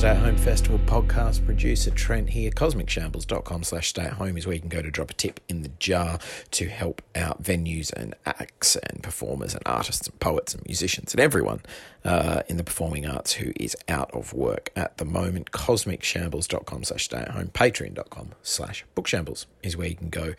[0.00, 2.50] Stay at Home Festival podcast producer Trent here.
[2.50, 5.60] CosmicShambles.com slash stay at home is where you can go to drop a tip in
[5.60, 6.18] the jar
[6.52, 11.20] to help out venues and acts and performers and artists and poets and musicians and
[11.20, 11.60] everyone
[12.02, 15.50] uh, in the performing arts who is out of work at the moment.
[15.50, 17.48] CosmicShambles.com slash stay at home.
[17.48, 20.32] Patreon.com slash bookshambles is where you can go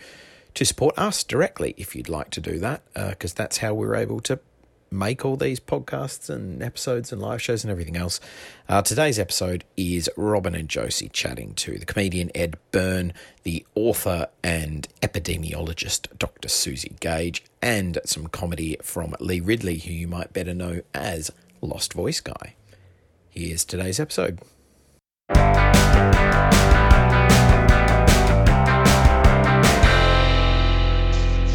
[0.55, 3.95] to support us directly if you'd like to do that, because uh, that's how we're
[3.95, 4.39] able to
[4.91, 8.19] make all these podcasts and episodes and live shows and everything else.
[8.67, 14.27] Uh, today's episode is Robin and Josie chatting to the comedian Ed Byrne, the author
[14.43, 16.49] and epidemiologist Dr.
[16.49, 21.93] Suzi Gage, and some comedy from Lee Ridley, who you might better know as Lost
[21.93, 22.55] Voice Guy.
[23.29, 24.39] Here's today's episode.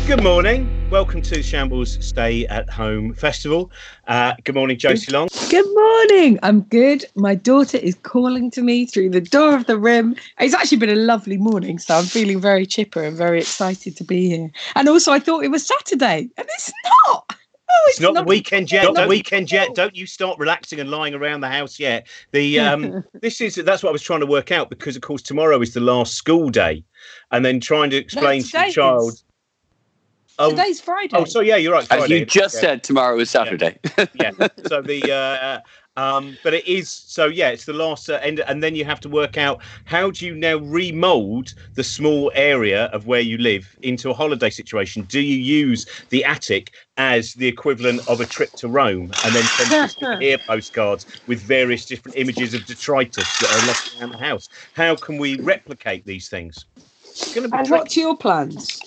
[0.06, 0.88] Good morning.
[0.88, 3.72] Welcome to Shambles Stay at Home Festival.
[4.06, 5.26] Uh, good morning, Josie Long.
[5.50, 6.38] Good morning.
[6.44, 7.04] I'm good.
[7.16, 10.14] My daughter is calling to me through the door of the room.
[10.38, 14.04] It's actually been a lovely morning, so I'm feeling very chipper and very excited to
[14.04, 14.52] be here.
[14.76, 17.24] And also, I thought it was Saturday, and it's not.
[17.68, 18.84] Oh, it's, it's not, not, the weekend yet.
[18.84, 19.74] Not the weekend yet.
[19.74, 22.06] Don't you start relaxing and lying around the house yet.
[22.30, 25.22] The um, this is that's what I was trying to work out because of course
[25.22, 26.84] tomorrow is the last school day,
[27.32, 29.12] and then trying to explain no, to the child.
[29.14, 29.24] Is
[30.38, 31.16] Oh, Today's Friday.
[31.16, 31.86] Oh, so yeah, you're right.
[31.86, 32.20] Friday.
[32.20, 32.60] you just yeah.
[32.60, 33.78] said tomorrow is Saturday.
[33.96, 34.06] Yeah.
[34.14, 34.48] yeah.
[34.66, 35.60] So the uh,
[35.96, 39.00] um, but it is so yeah, it's the last uh, end, and then you have
[39.00, 43.78] to work out how do you now remold the small area of where you live
[43.82, 45.04] into a holiday situation.
[45.04, 49.44] Do you use the attic as the equivalent of a trip to Rome, and then
[49.44, 54.48] send air postcards with various different images of detritus that are left around the house?
[54.74, 56.66] How can we replicate these things?
[57.34, 58.85] and what's your plans?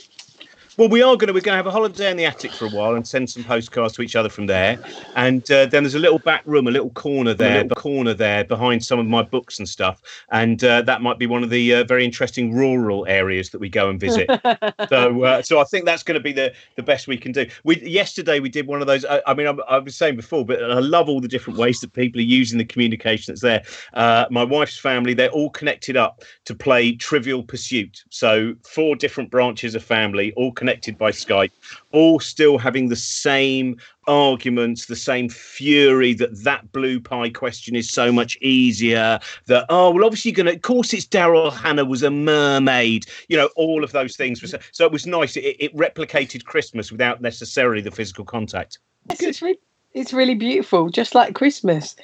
[0.80, 2.64] Well, we are going to we're going to have a holiday in the attic for
[2.64, 4.80] a while and send some postcards to each other from there.
[5.18, 8.46] And uh, then there's a little back room, a little corner there, a corner there
[8.46, 10.02] behind some of my books and stuff.
[10.32, 13.68] And uh, that might be one of the uh, very interesting rural areas that we
[13.68, 14.30] go and visit.
[14.90, 17.46] so, uh, so I think that's going to be the the best we can do.
[17.66, 19.04] We yesterday we did one of those.
[19.04, 21.82] I, I mean, I, I, was saying before, but I love all the different ways
[21.82, 23.64] that people are using the communication that's there.
[23.96, 28.02] Uh, my wife's family, they're all connected up to play Trivial Pursuit.
[28.12, 31.52] So four different branches of family all connected connected by Skype,
[31.92, 33.76] all still having the same
[34.08, 39.20] arguments, the same fury that that blue pie question is so much easier.
[39.48, 40.52] That oh well, obviously you're gonna.
[40.52, 43.08] Of course, it's Daryl Hannah was a mermaid.
[43.30, 44.48] You know, all of those things.
[44.48, 45.36] So, so it was nice.
[45.36, 48.78] It, it, replicated Christmas without necessarily the physical contact.
[49.10, 49.60] It's really,
[49.94, 51.96] it's really beautiful, just like Christmas.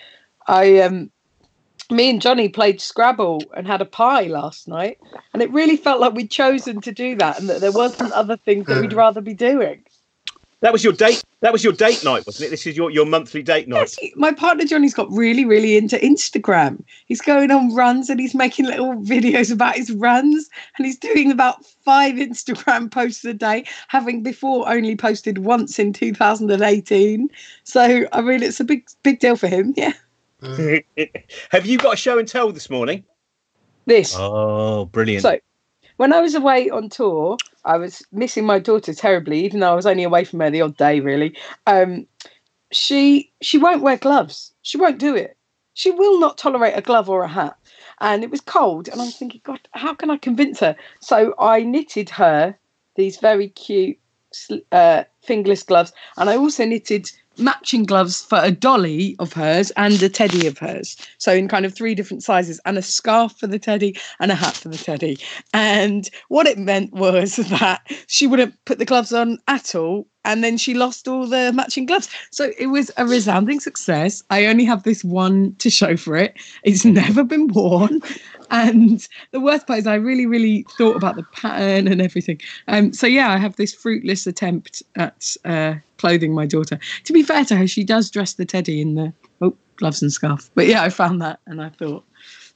[0.48, 1.12] I um
[1.92, 5.00] me and Johnny played Scrabble and had a pie last night,
[5.34, 8.38] and it really felt like we'd chosen to do that, and that there wasn't other
[8.38, 9.84] things that we'd rather be doing.
[10.62, 11.24] That was your date.
[11.42, 12.50] That was your date night, wasn't it?
[12.50, 13.96] This is your, your monthly date night.
[14.02, 16.84] Yes, my partner Johnny's got really, really into Instagram.
[17.06, 21.30] He's going on runs and he's making little videos about his runs, and he's doing
[21.30, 27.30] about five Instagram posts a day, having before only posted once in 2018.
[27.64, 29.74] So I mean, it's a big, big deal for him.
[29.78, 29.94] Yeah.
[31.52, 33.04] Have you got a show and tell this morning?
[33.86, 34.16] This.
[34.18, 35.22] Oh, brilliant.
[35.22, 35.40] So,
[35.98, 39.76] when I was away on tour, I was missing my daughter terribly, even though I
[39.76, 41.38] was only away from her the odd day, really.
[41.68, 42.08] Um,
[42.72, 44.54] she she won't wear gloves.
[44.62, 45.38] She won't do it.
[45.74, 47.58] She will not tolerate a glove or a hat.
[48.02, 50.76] And it was cold, and I'm thinking, God, how can I convince her?
[51.00, 52.58] So I knitted her
[52.96, 53.98] these very cute
[54.72, 60.02] uh, fingerless gloves, and I also knitted matching gloves for a dolly of hers and
[60.02, 60.98] a teddy of hers.
[61.18, 64.36] So in kind of three different sizes, and a scarf for the teddy and a
[64.36, 65.18] hat for the teddy.
[65.54, 70.08] And what it meant was that she wouldn't put the gloves on at all.
[70.24, 72.10] And then she lost all the matching gloves.
[72.32, 74.24] So it was a resounding success.
[74.32, 76.36] I only have this one to show for it.
[76.64, 78.02] It's never been worn.
[78.52, 82.40] And the worst part is, I really, really thought about the pattern and everything.
[82.68, 86.80] Um, so yeah, I have this fruitless attempt at uh, clothing my daughter.
[87.06, 90.12] To be fair to her, she does dress the teddy in the oh, gloves and
[90.12, 90.50] scarf.
[90.56, 92.04] But yeah, I found that, and I thought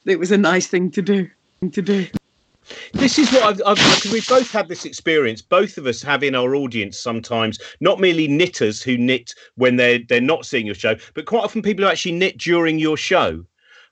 [0.06, 1.28] it was a nice thing to do.
[1.72, 2.06] To do.
[2.92, 5.42] This is what I've, I've we both had this experience.
[5.42, 9.98] Both of us have in our audience sometimes not merely knitters who knit when they're
[9.98, 13.44] they're not seeing your show, but quite often people who actually knit during your show.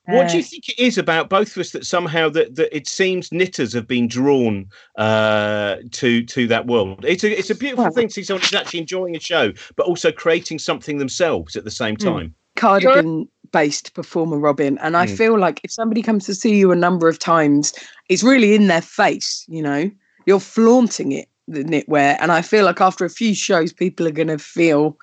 [0.08, 2.74] What do you uh, think it is about both of us that somehow that, that
[2.74, 4.66] it seems knitters have been drawn
[4.96, 7.04] uh, to to that world?
[7.06, 9.52] It's a it's a beautiful well, thing to see someone who's actually enjoying a show,
[9.76, 12.06] but also creating something themselves at the same hmm.
[12.06, 12.34] time.
[12.56, 15.16] Cardigan based performer Robin, and I mm.
[15.16, 17.72] feel like if somebody comes to see you a number of times,
[18.08, 19.44] it's really in their face.
[19.46, 19.90] You know,
[20.24, 24.12] you're flaunting it the knitwear, and I feel like after a few shows, people are
[24.12, 24.96] going to feel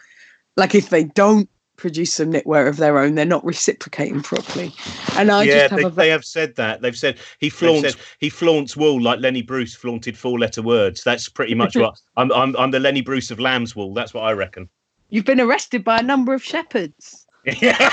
[0.58, 3.16] like if they don't produce some knitwear of their own.
[3.16, 4.72] They're not reciprocating properly,
[5.18, 6.82] and I yeah, just have they, a they have said that.
[6.82, 11.04] They've said he flaunts he flaunts wool like Lenny Bruce flaunted four letter words.
[11.04, 12.56] That's pretty much what I'm, I'm.
[12.58, 13.94] I'm the Lenny Bruce of lamb's wool.
[13.94, 14.70] That's what I reckon.
[15.10, 17.26] You've been arrested by a number of shepherds.
[17.46, 17.90] Yeah.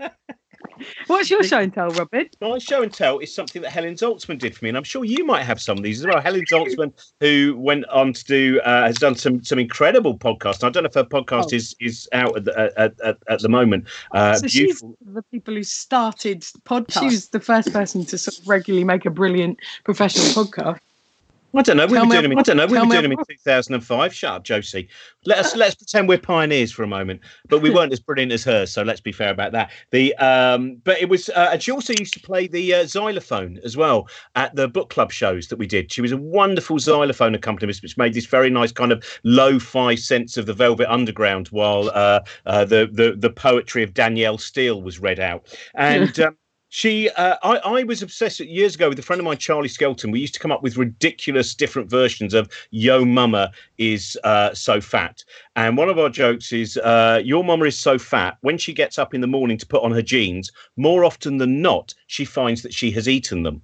[1.06, 2.28] What's your show and tell, Robin?
[2.40, 5.04] My show and tell is something that Helen Zaltzman did for me, and I'm sure
[5.04, 6.20] you might have some of these as well.
[6.20, 10.64] Helen Zaltzman, who went on to do, uh, has done some some incredible podcasts.
[10.64, 11.56] I don't know if her podcast Oh.
[11.56, 13.86] is is out at the, at, at, at the moment.
[14.12, 14.96] Uh, so she's beautiful.
[15.08, 17.00] of the people who started podcasts.
[17.00, 20.78] She was the first person to sort of regularly make a brilliant professional podcast.
[21.54, 21.86] I don't know.
[21.86, 22.32] We Tell were doing them.
[22.32, 22.66] up- I don't know.
[22.66, 24.14] We were doing them in 2005.
[24.14, 24.88] Shut up, Josie.
[25.24, 28.44] Let us let's pretend we're pioneers for a moment, but we weren't as brilliant as
[28.44, 28.66] her.
[28.66, 29.70] So let's be fair about that.
[29.90, 31.30] The um, but it was.
[31.30, 34.90] Uh, and she also used to play the uh, xylophone as well at the book
[34.90, 35.90] club shows that we did.
[35.90, 40.36] She was a wonderful xylophone accompanist, which made this very nice kind of lo-fi sense
[40.36, 44.98] of the Velvet Underground, while uh, uh, the the the poetry of Danielle Steel was
[44.98, 45.46] read out.
[45.74, 46.36] And um,
[46.68, 50.10] she, uh, I, I was obsessed years ago with a friend of mine, Charlie Skelton.
[50.10, 54.80] We used to come up with ridiculous different versions of "Yo Mama is uh, so
[54.80, 55.24] fat,"
[55.56, 58.98] and one of our jokes is uh, "Your mama is so fat when she gets
[58.98, 60.52] up in the morning to put on her jeans.
[60.76, 63.62] More often than not, she finds that she has eaten them,"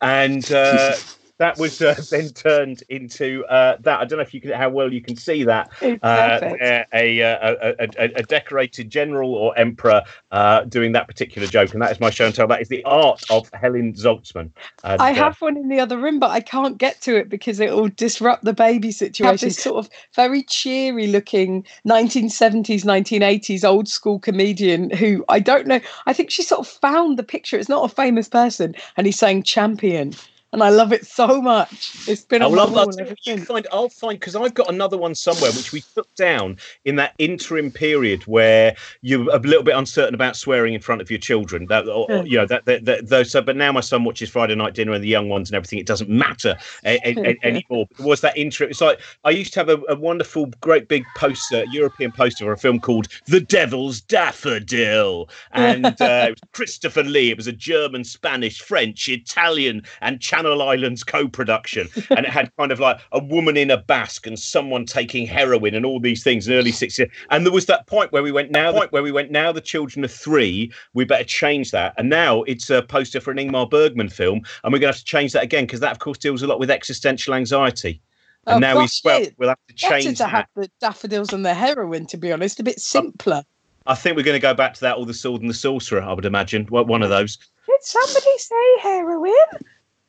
[0.00, 0.44] and.
[1.34, 4.00] Uh, That was uh, then turned into uh, that.
[4.00, 7.20] I don't know if you can how well you can see that uh, a, a,
[7.20, 12.00] a, a, a decorated general or emperor uh, doing that particular joke, and that is
[12.00, 12.46] my show and tell.
[12.46, 14.50] That is the art of Helen Zaltzman.
[14.84, 17.28] And, I uh, have one in the other room, but I can't get to it
[17.28, 19.26] because it will disrupt the baby situation.
[19.26, 25.66] Have This sort of very cheery looking 1970s, 1980s old school comedian who I don't
[25.66, 25.80] know.
[26.06, 27.58] I think she sort of found the picture.
[27.58, 30.14] It's not a famous person, and he's saying champion.
[30.54, 31.96] And I love it so much.
[32.06, 33.16] It's been I love that.
[33.24, 36.94] You find, I'll find because I've got another one somewhere which we took down in
[36.94, 41.18] that interim period where you're a little bit uncertain about swearing in front of your
[41.18, 41.66] children.
[41.66, 42.22] That, or, Yeah.
[42.22, 43.32] you know, that, that, that those.
[43.32, 45.80] So, but now my son watches Friday Night Dinner and the young ones and everything.
[45.80, 47.86] It doesn't matter a, a, a- anymore.
[47.96, 48.70] But was that interim?
[48.70, 52.58] It's like I used to have a, wonderful, great big poster, European poster for a
[52.58, 57.30] film called The Devil's Daffodil, and uh, it was Christopher Lee.
[57.30, 62.70] It was a German, Spanish, French, Italian, and Channel Islands co-production, and it had kind
[62.70, 66.46] of like a woman in a basque and someone taking heroin and all these things
[66.46, 67.08] in early 60s.
[67.30, 69.52] And there was that point where we went now, the point where we went now.
[69.52, 70.70] The children are three.
[70.92, 71.94] We better change that.
[71.96, 74.96] And now it's a poster for an Ingmar Bergman film, and we're going to have
[74.98, 78.02] to change that again because that, of course, deals a lot with existential anxiety.
[78.46, 79.28] And Oh, now we gosh, well, yeah.
[79.38, 80.30] we'll have to Better change to that.
[80.30, 83.42] have the daffodils and the heroin, to be honest, a bit simpler.
[83.86, 86.02] I think we're going to go back to that, or the sword and the sorcerer.
[86.02, 87.38] I would imagine One- one of those.
[87.66, 89.32] Did somebody say heroin?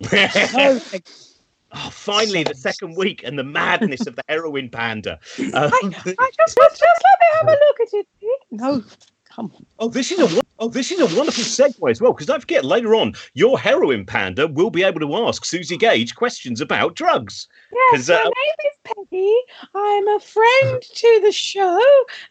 [0.01, 0.09] No,
[1.73, 5.19] oh, finally, the second week and the madness of the heroin panda.
[5.39, 8.07] Um, I just, just let me have a look at it.
[8.51, 8.83] No,
[9.29, 9.65] come on.
[9.79, 12.13] oh, this is a won- oh, this is a wonderful segue as well.
[12.13, 16.15] Because don't forget, later on, your heroin panda will be able to ask Suzi Gage
[16.15, 17.47] questions about drugs.
[17.91, 19.35] Yes, uh, my name is Peggy.
[19.73, 21.81] I'm a friend to the show.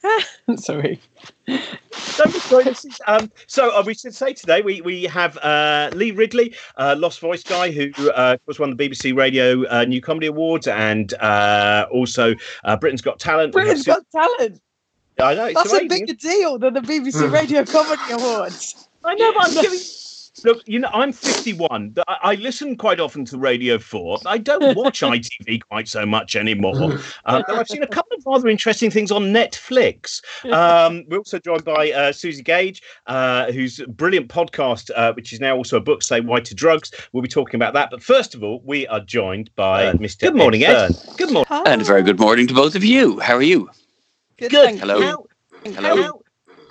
[0.56, 1.00] Sorry.
[1.92, 6.10] Sorry, this is, um, so uh, we should say today we we have uh, Lee
[6.10, 10.26] Ridley, uh, Lost Voice guy, who uh, was won the BBC Radio uh, New Comedy
[10.26, 12.34] Awards, and uh, also
[12.64, 13.52] uh, Britain's Got Talent.
[13.52, 14.60] Britain's Got Talent.
[15.20, 18.88] I know it's That's a bigger deal than the BBC Radio Comedy Awards.
[19.04, 19.78] I know, but I'm giving.
[20.44, 21.94] Look, you know, I'm 51.
[22.06, 24.18] I, I listen quite often to Radio 4.
[24.26, 26.98] I don't watch ITV quite so much anymore.
[27.24, 30.20] Uh, though I've seen a couple of rather interesting things on Netflix.
[30.50, 35.40] Um, we're also joined by uh, Suzi Gage, uh, whose brilliant podcast, uh, which is
[35.40, 36.90] now also a book, Say Why to Drugs.
[37.12, 37.90] We'll be talking about that.
[37.90, 40.22] But first of all, we are joined by Mr.
[40.22, 40.90] Good morning, Ed.
[41.16, 41.62] Good morning.
[41.64, 43.20] And a very good morning to both of you.
[43.20, 43.70] How are you?
[44.38, 44.50] Good.
[44.50, 44.64] Good.
[44.66, 44.98] thank Hello.
[44.98, 45.04] you.
[45.04, 45.24] How,
[45.72, 46.02] Hello.
[46.02, 46.20] How,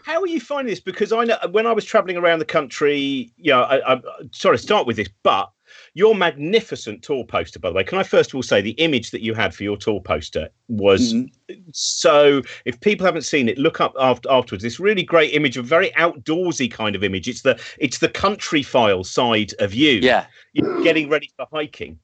[0.04, 0.80] how are you finding this?
[0.82, 4.02] Because I know when I was traveling around the country, you know, I, I
[4.32, 5.50] sorry, to start with this, but
[5.96, 9.12] your magnificent tour poster, by the way, can I first of all say the image
[9.12, 11.30] that you had for your tour poster was Mhm.
[11.72, 12.42] so.
[12.66, 14.62] If people haven't seen it, look up after, afterwards.
[14.64, 17.28] This really great image, a very outdoorsy kind of image.
[17.28, 20.00] It's the it's the Countryfile side of you.
[20.02, 20.26] Yeah.
[20.54, 21.98] You're getting ready for hiking.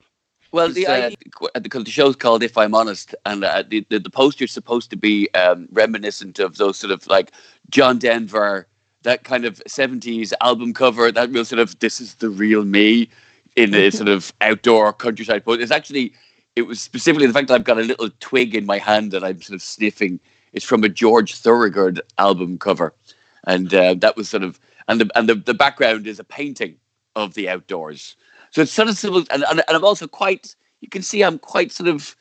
[0.51, 1.11] Well, the, uh,
[1.53, 4.95] the, the show's called If I'm Honest, and uh, the, the, the poster's supposed to
[4.95, 7.31] be um, reminiscent of those sort of like
[7.69, 8.67] John Denver,
[9.03, 13.09] that kind of 70s album cover, that real sort of, this is the real me
[13.55, 15.61] in a sort of outdoor countryside post.
[15.61, 16.13] It's actually,
[16.55, 19.23] it was specifically the fact that I've got a little twig in my hand and
[19.23, 20.19] I'm sort of sniffing.
[20.53, 22.93] It's from a George Thorogood album cover.
[23.45, 26.77] And uh, that was sort of, and the, and the, the background is a painting
[27.15, 28.15] of the outdoors.
[28.51, 31.37] So it's sort of civil, and, and, and I'm also quite, you can see I'm
[31.39, 32.15] quite sort of,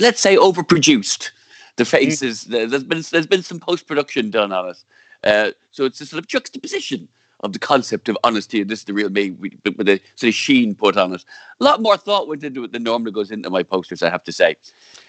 [0.00, 1.30] let's say, overproduced.
[1.76, 4.82] The faces, the- there's been there's been some post production done on it,
[5.24, 7.08] uh, so it's a sort of juxtaposition
[7.44, 8.60] of the concept of honesty.
[8.60, 11.24] And this is the real me with with a sort of sheen put on it.
[11.60, 14.02] A lot more thought went into it than normally goes into my posters.
[14.02, 14.56] I have to say.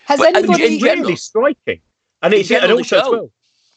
[0.06, 0.74] Has But- and anybody?
[0.76, 1.82] in general- really striking.
[2.22, 3.32] And it's and general, the also as show.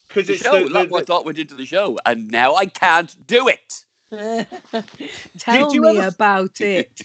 [0.09, 1.97] because The it's show, the, a lot the- more the- thought went into the show,
[2.05, 3.85] and now I can't do it.
[5.37, 7.01] Tell Did me ever- about it.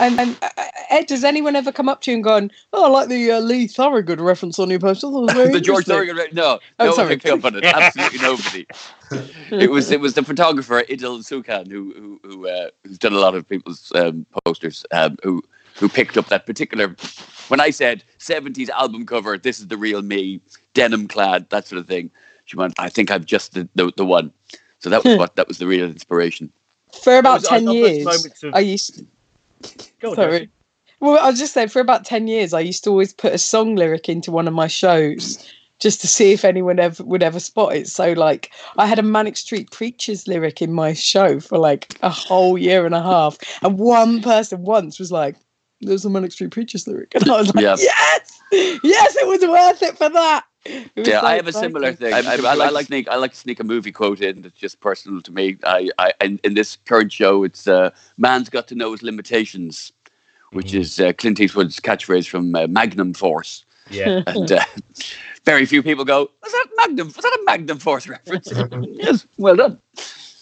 [0.00, 0.48] And, and uh,
[0.88, 3.40] Ed, does anyone ever come up to you and gone, "Oh, I like the uh,
[3.40, 5.08] Lee Thorogood reference on your poster"?
[5.10, 6.34] That was very the George interesting." Thorogood.
[6.34, 7.08] No, Oh, no one sorry.
[7.16, 7.64] picked up on it.
[7.64, 8.66] Absolutely nobody.
[9.50, 13.18] it was it was the photographer Idil Sukan who who who uh, who's done a
[13.18, 15.42] lot of people's um, posters um, who
[15.76, 16.96] who picked up that particular.
[17.48, 20.40] When I said '70s album cover, this is the real me,
[20.72, 22.10] denim clad, that sort of thing.
[22.46, 24.32] She went, I think I've just the, the, the one.
[24.82, 25.18] So that was hmm.
[25.18, 26.52] what that was the real inspiration.
[27.02, 29.04] For about was- ten love those years, of- I used.
[30.00, 30.38] Go on, Sorry.
[30.40, 30.50] Josie.
[30.98, 33.38] Well, I was just saying, for about 10 years, I used to always put a
[33.38, 35.44] song lyric into one of my shows
[35.80, 37.88] just to see if anyone ever would ever spot it.
[37.88, 42.08] So, like, I had a Manic Street Preachers lyric in my show for like a
[42.08, 43.36] whole year and a half.
[43.62, 45.34] And one person once was like,
[45.80, 47.12] there's a Manic Street Preachers lyric.
[47.16, 47.74] And I was like, Yeah.
[47.80, 48.40] yes,
[48.84, 50.44] yes, it was worth it for that.
[50.66, 52.14] It was Yeah, so I have a similar thing.
[52.14, 53.08] I, I, I like sneak.
[53.08, 55.56] I like to sneak a movie quote in that's just personal to me.
[55.64, 59.92] I, I and in this current show, it's uh, "Man's got to know his limitations,"
[60.52, 60.80] which Mhm.
[60.80, 63.64] is uh, Clint Eastwood's catchphrase from uh, Magnum Force.
[63.90, 64.22] Yeah.
[64.26, 64.64] And uh,
[65.44, 67.08] very few people go, "Was that Magnum?
[67.08, 68.52] Was that a Magnum Force reference?"
[68.92, 69.78] yes, well done.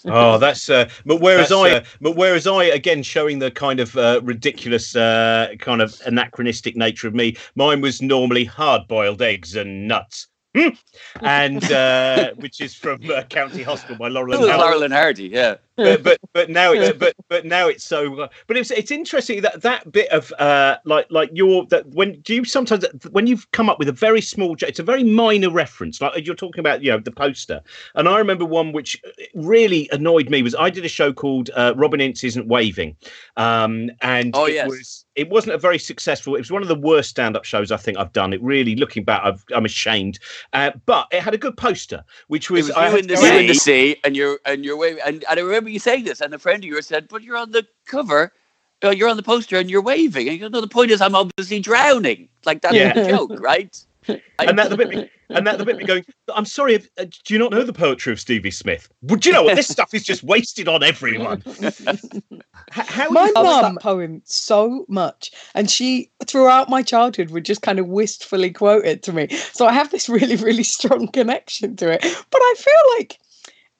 [0.07, 0.71] Oh, that's.
[0.71, 4.21] Uh, but whereas That's, I, uh, but whereas I, again, showing the kind of uh,
[4.23, 10.29] ridiculous, uh, kind of anachronistic nature of me, mine was normally hard-boiled eggs and nuts.
[11.21, 14.59] and uh, which is from uh, County Hospital by Laurel and Hardy.
[14.63, 15.29] Laurel and Hardy.
[15.29, 18.91] Yeah, but, but but now it, but but now it's so uh, but it's it's
[18.91, 23.29] interesting that that bit of uh like like your that when do you sometimes when
[23.29, 26.61] you've come up with a very small it's a very minor reference like you're talking
[26.61, 27.61] about you know the poster
[27.95, 29.01] and I remember one which
[29.35, 32.97] really annoyed me was I did a show called uh, Robin Ince isn't waving
[33.37, 34.69] um and Oh, it yes.
[34.69, 37.77] was it wasn't a very successful it was one of the worst stand-up shows I
[37.77, 40.19] think I've done it really looking back I've, I'm ashamed
[40.53, 43.21] uh, but it had a good poster which was, was I you in the to
[43.21, 45.03] go sea, in the sea, and you're and you're waving.
[45.05, 47.37] And, and I remember you saying this, and a friend of yours said, "But you're
[47.37, 48.33] on the cover."
[48.83, 50.27] Uh, you're on the poster and you're waving.
[50.27, 52.31] And you go, no, the point is I'm obviously drowning.
[52.47, 52.95] Like that's Yeah.
[52.95, 53.79] the joke, right?
[54.39, 56.05] and that the bit me, and that the bit me going.
[56.35, 56.75] I'm sorry.
[56.75, 58.89] if- uh, do you not know the poetry of Stevie Smith?
[59.03, 61.43] Would you know what this stuff is just wasted on everyone?
[62.71, 67.63] How My you- mum that poem so much, and she throughout my childhood would just
[67.63, 69.29] kind of wistfully quote it to me.
[69.53, 72.01] So I have this really, really strong connection to it.
[72.03, 73.19] But I feel like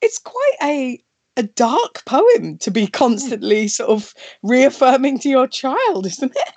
[0.01, 1.03] it's quite a
[1.37, 6.53] a dark poem to be constantly sort of reaffirming to your child, isn't it?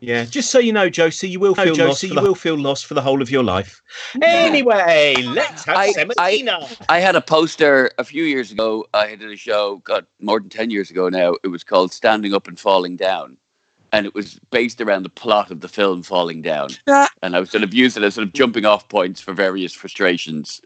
[0.00, 2.02] Yeah, just so you know, Josie, you will feel Josie, lost.
[2.04, 3.82] you For the, will feel lost for the whole of your life.
[4.22, 6.68] Anyway, let's have I- Semolina.
[6.88, 8.86] I had a poster a few years ago.
[8.94, 11.34] I did a show, God, more than 10 years ago now.
[11.42, 13.36] It was called Standing Up and Falling Down.
[13.90, 16.68] And it was based around the plot of the film Falling Down.
[16.88, 17.08] Ah.
[17.22, 19.72] And I was sort of used it as sort of jumping off points for various
[19.72, 20.60] frustrations.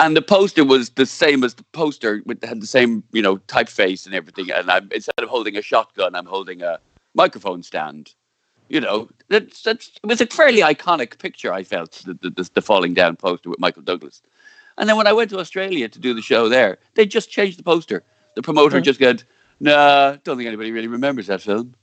[0.00, 3.36] And the poster was the same as the poster, with had the same, you know,
[3.36, 4.50] typeface and everything.
[4.50, 6.78] And I'm instead of holding a shotgun, I'm holding a
[7.14, 8.14] microphone stand.
[8.70, 11.52] You know, that's, that's it was a fairly iconic picture.
[11.52, 14.22] I felt the, the, the, falling down poster with Michael Douglas.
[14.78, 17.58] And then when I went to Australia to do the show there, they just changed
[17.58, 18.04] the poster.
[18.36, 19.24] The promoter just said,
[19.58, 21.74] "Nah, don't think anybody really remembers that film."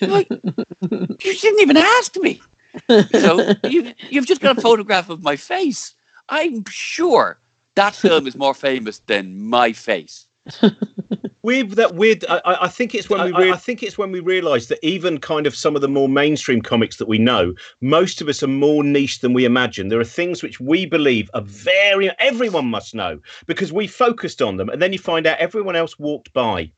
[0.00, 0.28] Like,
[0.80, 2.40] you didn't even ask me.
[2.88, 5.94] So you, you've just got a photograph of my face.
[6.28, 7.38] I'm sure
[7.74, 10.26] that film is more famous than my face.
[11.42, 13.32] With that weird, I, I- I think it's when we.
[13.32, 15.88] I- Re- I think it's when we realise that even kind of some of the
[15.88, 19.88] more mainstream comics that we know, most of us are more niche than we imagine.
[19.88, 24.56] There are things which we believe are very everyone must know because we focused on
[24.56, 26.70] them, and then you find out everyone else walked by.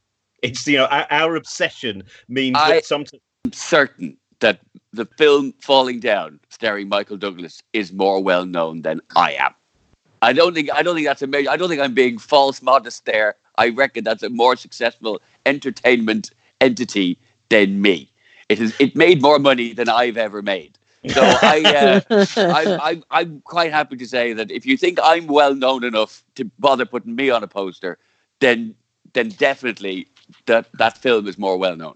[0.42, 3.22] It's you know our, our obsession means I- that sometimes.
[3.44, 4.58] I'm certain that
[4.92, 9.54] the film Falling Down, starring Michael Douglas, is more well known than I am.
[10.22, 12.60] I don't think I don't think that's a major, I don't think I'm being false
[12.62, 13.36] modest there.
[13.58, 18.10] I reckon that's a more successful entertainment entity than me.
[18.48, 20.78] It is it made more money than I've ever made.
[21.08, 21.62] So I,
[22.10, 25.84] uh, I, I I'm quite happy to say that if you think I'm well known
[25.84, 27.98] enough to bother putting me on a poster,
[28.40, 28.74] then
[29.12, 30.08] then definitely
[30.46, 31.94] that that film is more well known.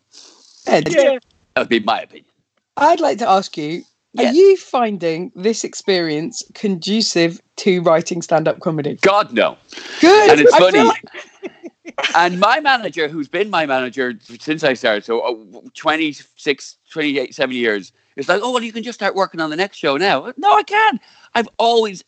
[0.66, 1.18] Ed, Yeah,
[1.54, 2.26] That would be my opinion.
[2.76, 3.82] I'd like to ask you:
[4.18, 8.96] Are you finding this experience conducive to writing stand-up comedy?
[9.02, 9.58] God no.
[10.00, 10.30] Good.
[10.30, 10.84] And it's I feel funny.
[10.84, 11.04] like-
[12.14, 17.54] and my manager, who's been my manager since I started, so uh, 26, 28, 7
[17.56, 20.32] years, is like, oh well, you can just start working on the next show now.
[20.36, 21.00] No, I can't.
[21.34, 22.04] I've always,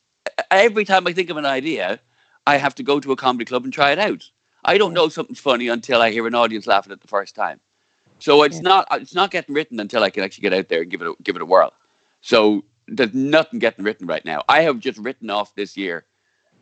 [0.51, 2.01] every time I think of an idea,
[2.47, 4.29] I have to go to a comedy club and try it out.
[4.65, 7.61] I don't know something's funny until I hear an audience laughing at the first time.
[8.19, 8.63] So it's Yeah.
[8.63, 11.09] not it's not getting written until I can actually get out there and give it
[11.09, 11.73] a, give it a whirl.
[12.21, 14.43] So there's nothing getting written right now.
[14.49, 16.07] I have just written off this year.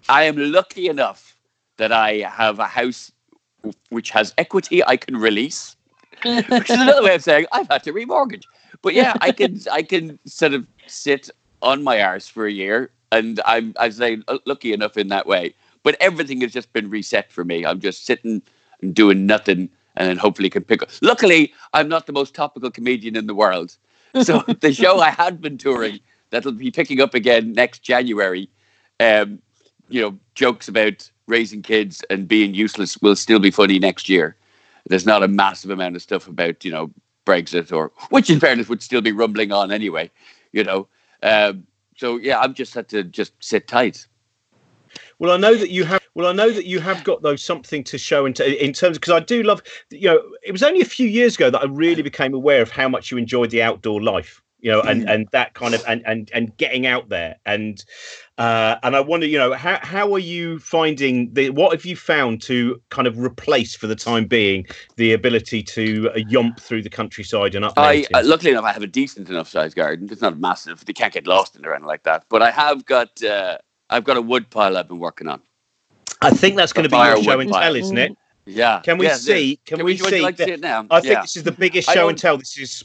[0.08, 1.36] I am lucky enough
[1.78, 3.12] that I have a house
[3.90, 5.76] which has equity I can release,
[6.24, 8.44] which is another way of saying I've had to remortgage.
[8.82, 11.30] But yeah, I can I can sort of sit
[11.62, 15.26] on my arse for a year, and I'm I say uh, lucky enough in that
[15.26, 15.54] way.
[15.82, 17.64] But everything has just been reset for me.
[17.64, 18.42] I'm just sitting
[18.82, 20.90] and doing nothing, and then hopefully can pick up.
[21.02, 23.76] Luckily, I'm not the most topical comedian in the world,
[24.22, 26.00] so the show I had been touring
[26.30, 28.48] that'll be picking up again next January.
[28.98, 29.40] Um,
[29.88, 34.36] you know, jokes about raising kids and being useless will still be funny next year.
[34.86, 36.90] There's not a massive amount of stuff about you know
[37.26, 40.10] Brexit or which, in fairness, would still be rumbling on anyway.
[40.52, 40.88] You know,
[41.22, 44.06] um, so yeah, I've just had to just sit tight.
[45.18, 46.00] Well, I know that you have.
[46.14, 48.98] Well, I know that you have got though something to show in, t- in terms
[48.98, 49.62] because I do love.
[49.90, 52.70] You know, it was only a few years ago that I really became aware of
[52.70, 54.42] how much you enjoyed the outdoor life.
[54.60, 57.82] You know, and and that kind of and and and getting out there and
[58.40, 61.94] uh, and I wonder, you know, how how are you finding the what have you
[61.94, 64.66] found to kind of replace for the time being
[64.96, 68.72] the ability to uh, yomp through the countryside and up I uh, luckily enough, I
[68.72, 70.08] have a decent enough sized garden.
[70.10, 70.82] It's not massive.
[70.86, 72.24] they can't get lost in or anything like that.
[72.30, 73.58] But I have got uh,
[73.90, 75.42] I've got a wood pile I've been working on.
[76.22, 78.16] I think that's going to be your show and tell, isn't it?
[78.46, 78.80] Yeah.
[78.80, 79.60] Can we Yeah, see?
[79.66, 80.22] Can, we, would you see?
[80.22, 80.86] like that- see it now?
[80.90, 81.20] I think Yeah.
[81.22, 82.38] this is the biggest show and tell.
[82.38, 82.84] This is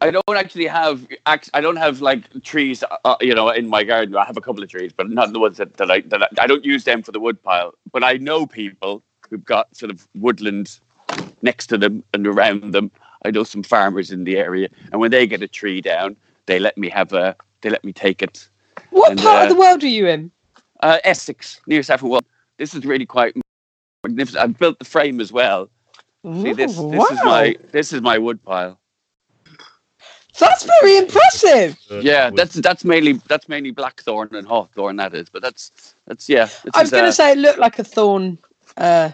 [0.00, 4.14] I don't actually have I don't have like trees, uh, you know, in my garden.
[4.16, 6.28] I have a couple of trees, but not the ones that, that I that I,
[6.38, 7.74] I don't use them for the wood pile.
[7.92, 10.78] But I know people who've got sort of woodland
[11.42, 12.90] next to them and around them.
[13.24, 16.58] I know some farmers in the area, and when they get a tree down, they
[16.58, 18.48] let me have a they let me take it.
[18.90, 20.30] What And, part uh, of the world are you in?
[20.80, 22.20] Uh, Essex near Saffron.
[22.58, 23.34] This is really quite
[24.04, 24.42] magnificent.
[24.42, 25.70] I've built the frame as well.
[26.42, 28.78] See this Ooh, this is my this is my wood pile.
[30.38, 31.78] That's very impressive.
[31.90, 34.96] Yeah, with- that's that's mainly that's mainly blackthorn and hawthorn.
[34.96, 36.46] That is, but that's that's yeah.
[36.46, 38.38] this I was going to uh, say it looked like a thorn
[38.76, 39.10] uh,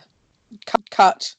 [0.67, 0.91] cut.
[0.91, 1.35] cut.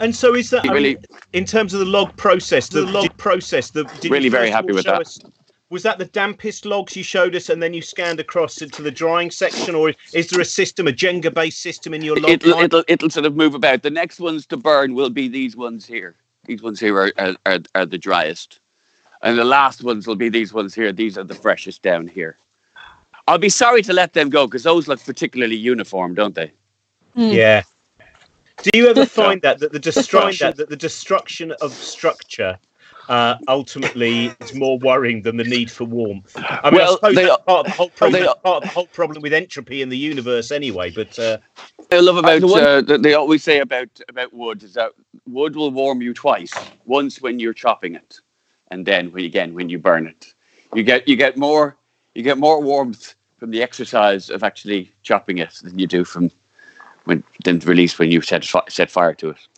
[0.00, 2.68] And so is that I really mean, in terms of the log process?
[2.68, 3.70] The log process.
[3.70, 5.00] The did you Really very first of all happy with that.
[5.00, 5.20] us-
[5.72, 8.90] was that the dampest logs you showed us, and then you scanned across into the
[8.90, 12.84] drying section, or is there a system, a Jenga-based system in your log it'll, it'll
[12.88, 13.82] it'll sort of move about.
[13.82, 16.14] The next ones to burn will be these ones here.
[16.46, 18.60] These ones here are are, are, are the driest,
[19.22, 20.92] and the last ones will be these ones here.
[20.92, 22.36] These are the freshest down here.
[23.28, 26.52] I'll be sorry to let them go because those look particularly uniform, don't they?
[27.14, 27.30] Hmm.
[27.30, 27.62] Yeah.
[28.62, 32.58] Do you ever find that that the destruction that the destruction of structure
[33.12, 36.34] uh, ultimately is more worrying than the need for warmth?
[36.36, 38.24] I mean, Well, I suppose they- part of the whole problem.
[38.42, 40.90] part of the whole problem with entropy in the universe, anyway.
[40.90, 41.38] But uh,
[41.92, 44.92] I love about the one- uh, that they always say about about wood is that
[45.26, 46.52] wood will warm you twice.
[46.86, 48.20] Once when you're chopping it,
[48.70, 50.32] and then when again when you burn it.
[50.74, 51.76] You get you get more
[52.14, 56.30] you get more warmth from the exercise of actually chopping it than you do from
[57.04, 59.48] when then release when you set fi- set fire to it.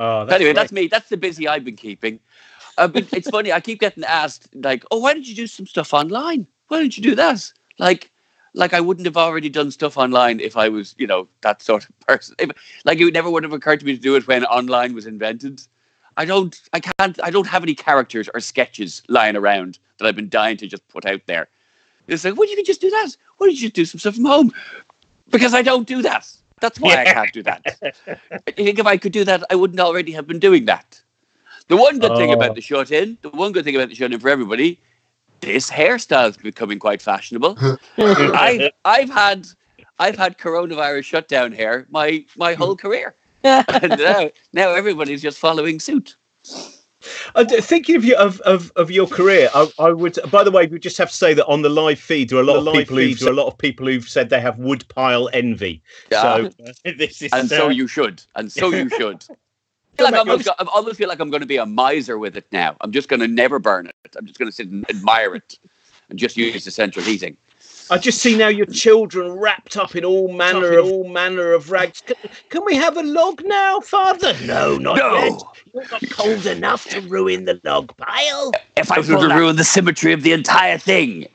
[0.00, 0.88] Oh, that's anyway, that's me.
[0.88, 2.18] That's the busy I've been keeping.
[2.78, 3.52] Uh, but it's funny.
[3.52, 6.46] I keep getting asked like, "Oh, why did you do some stuff online?
[6.68, 8.10] Why did you do that?" Like,
[8.54, 11.88] like I wouldn't have already done stuff online if I was, you know, that sort
[11.88, 12.34] of person.
[12.38, 12.50] If,
[12.84, 15.62] like it never would have occurred to me to do it when online was invented.
[16.16, 16.60] I don't.
[16.72, 17.22] I can't.
[17.22, 20.86] I don't have any characters or sketches lying around that I've been dying to just
[20.88, 21.48] put out there.
[22.08, 23.16] It's like, well, you can just do that.
[23.36, 24.52] Why don't you just do some stuff from home?
[25.30, 26.26] Because I don't do that.
[26.60, 27.62] That's why I can't do that.
[28.46, 31.00] I think if I could do that, I wouldn't already have been doing that.
[31.68, 32.34] The one good thing Oh.
[32.34, 34.80] about the short in, the one good thing about the short in for everybody,
[35.40, 37.56] this hairstyle is becoming quite fashionable.
[37.98, 39.48] I I've had
[39.98, 42.86] I've had coronavirus shutdown hair my my whole hmm.
[42.86, 46.16] career, and now now everybody's just following suit.
[47.34, 50.18] Uh, d- thinking of your of, of, of your career, I, I would.
[50.30, 52.42] By the way, we just have to say that on the live feed, there are
[52.42, 55.30] a lot of people who've a lot of people who've said they have wood pile
[55.32, 55.82] envy.
[56.10, 59.24] So uh, this is and so uh, you should, and so you should.
[59.30, 61.66] I feel like Go I'm back- I almost feel like I'm going to be a
[61.66, 62.76] miser with it now.
[62.80, 63.94] I'm just going to never burn it.
[64.16, 65.58] I'm just going to sit and admire it,
[66.10, 67.36] and just use the central heating.
[67.90, 71.72] I just see now your children wrapped up in all manner of all manner of
[71.72, 72.02] rags.
[72.06, 72.16] Can,
[72.48, 74.34] can we have a log now, Father?
[74.44, 75.42] No, not yet.
[75.74, 78.52] You're not cold enough to ruin the log pile.
[78.76, 81.26] if I was going to ruin the symmetry of the entire thing,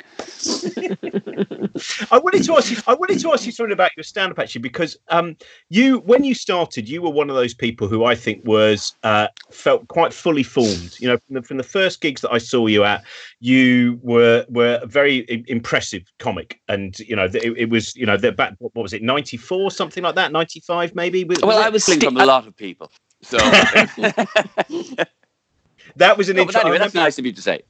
[2.11, 2.77] I wanted to ask you.
[2.87, 5.35] I wanted to ask you something about your stand-up actually, because um,
[5.69, 9.27] you, when you started, you were one of those people who I think was uh,
[9.51, 10.95] felt quite fully formed.
[10.99, 13.03] You know, from the, from the first gigs that I saw you at,
[13.39, 18.17] you were were a very impressive comic, and you know, it, it was you know,
[18.17, 21.23] the back what was it, ninety four, something like that, ninety five maybe.
[21.23, 22.91] Was- Well, was I was stealing from a lot of people.
[23.21, 23.37] So,
[25.95, 26.61] that was an No, intro.
[26.61, 27.61] Anyway, that's nice of you to say.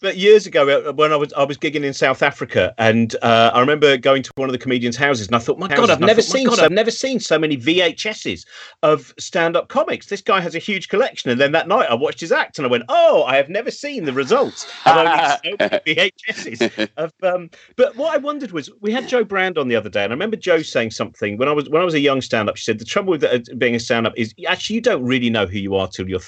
[0.00, 3.50] But years ago uh, when I was I was gigging in South Africa, and uh,
[3.52, 5.98] I remember going to one of the comedians' houses, and I thought, my God, I've
[5.98, 8.46] never thought, seen God, so, I've never seen so many VHSs
[8.84, 10.06] of stand-up comics.
[10.06, 12.66] This guy has a huge collection, and then that night I watched his act, and
[12.66, 14.70] I went, oh, I have never seen the results.
[14.84, 17.12] I've only so many VHSs of.
[17.24, 20.12] Um, but what I wondered was, we had Jo Brand on the other day, and
[20.12, 22.56] I remember Jo saying something when I was when I was a young stand-up.
[22.56, 25.46] She said the trouble with uh, being a stand-up is actually you don't really know
[25.46, 26.20] who you are till you're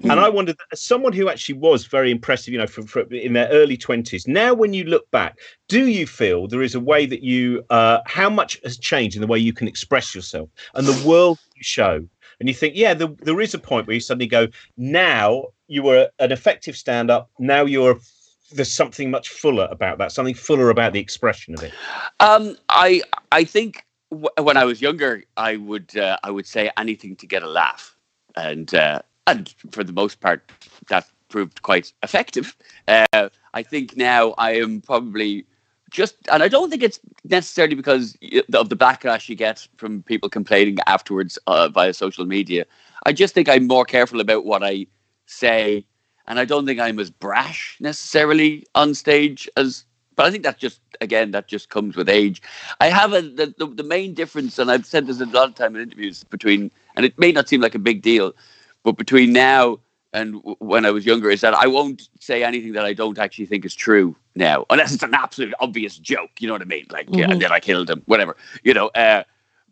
[0.00, 0.10] thirty.
[0.10, 3.32] And I wondered, as someone who actually was very impressive, you know, from, from in
[3.32, 4.26] their early twenties.
[4.26, 5.38] Now, when you look back,
[5.68, 9.20] do you feel there is a way that you, uh, how much has changed in
[9.20, 12.06] the way you can express yourself and the world you show?
[12.38, 15.82] And you think, yeah, there, there is a point where you suddenly go, now you
[15.82, 17.30] were an effective stand-up.
[17.38, 17.98] Now you're
[18.52, 21.72] there's something much fuller about that, something fuller about the expression of it.
[22.18, 26.70] Um, I I think w- when I was younger, I would uh, I would say
[26.76, 27.96] anything to get a laugh,
[28.36, 30.50] and uh, and for the most part,
[30.88, 32.56] that proved quite effective.
[32.88, 35.46] Uh, I think now I am probably
[35.90, 38.16] just, and I don't think it's necessarily because
[38.52, 42.64] of the backlash you get from people complaining afterwards uh, via social media.
[43.06, 44.86] I just think I'm more careful about what I
[45.26, 45.84] say,
[46.26, 49.84] and I don't think I'm as brash necessarily on stage as.
[50.16, 52.42] But I think that just again that just comes with age.
[52.78, 55.54] I have a the, the, the main difference, and I've said this a lot of
[55.54, 58.34] time in interviews between, and it may not seem like a big deal,
[58.82, 59.78] but between now
[60.12, 63.18] and w- when I was younger, is that I won't say anything that I don't
[63.18, 66.30] actually think is true now, unless it's an absolute obvious joke.
[66.40, 66.86] You know what I mean?
[66.90, 67.32] Like, yeah, Mhm.
[67.32, 68.36] and then I killed him, whatever.
[68.64, 68.88] You know.
[68.88, 69.22] Uh,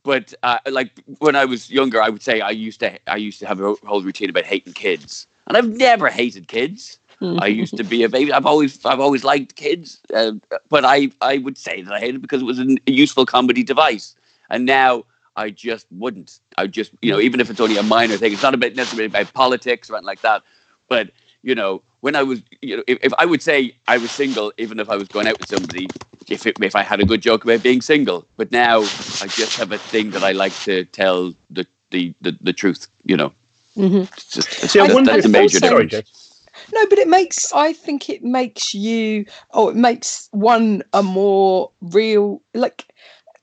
[0.04, 3.40] but uh, like when I was younger, I would say I used to I used
[3.40, 6.98] to have a whole routine about hating kids, and I've never hated kids.
[7.40, 8.32] I used to be a baby.
[8.32, 10.32] I've always I've always liked kids, uh,
[10.68, 13.26] but I I would say that I hated it because it was an, a useful
[13.26, 14.14] comedy device,
[14.50, 15.04] and now
[15.38, 16.40] I just wouldn't.
[16.58, 19.06] I just you know even if it's only a minor thing, it's not about necessarily
[19.06, 20.42] about politics or anything like that.
[20.88, 21.10] But
[21.42, 24.52] you know when I was you know if, if I would say I was single,
[24.58, 25.86] even if I was going out with somebody,
[26.28, 29.56] if it, if I had a good joke about being single, but now I just
[29.58, 32.88] have a thing that I like to tell the the the, the truth.
[33.04, 33.32] You know,
[33.76, 34.02] Mhm.
[34.12, 36.24] it's just it's, See, I that's, that's a major also- difference.
[36.72, 37.52] No, but it makes.
[37.52, 39.24] I think it makes you.
[39.52, 42.42] Oh, it makes one a more real.
[42.52, 42.92] Like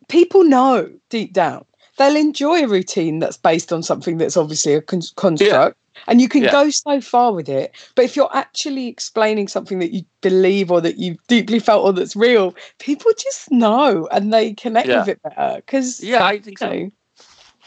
[0.10, 1.66] people know deep down
[1.98, 5.78] they'll enjoy a routine that's based on something that's obviously a con- construct,
[6.08, 6.52] and you can Yeah.
[6.52, 7.74] go so far with it.
[7.96, 11.94] But if you're actually explaining something that you believe or that you deeply felt or
[11.94, 15.00] that's real, people just know and they connect Yeah.
[15.00, 15.56] with it better.
[15.58, 16.70] Because Yeah, I think so.
[16.70, 16.92] know,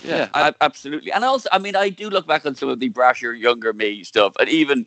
[0.04, 1.10] Yeah, I, absolutely.
[1.10, 4.04] And also, I mean, I do look back on some of the brasher, younger me
[4.04, 4.86] stuff, and even,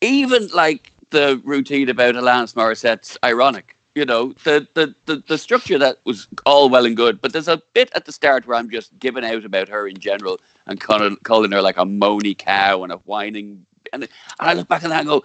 [0.00, 5.76] even like the routine about Alanis Morissette's "Ironic." You know, the, the the the structure
[5.76, 8.70] that was all well and good, but there's a bit at the start where I'm
[8.70, 12.84] just giving out about her in general and calling, calling her like a moany cow
[12.84, 13.66] and a whining.
[13.92, 15.24] And, and I look back on that and go,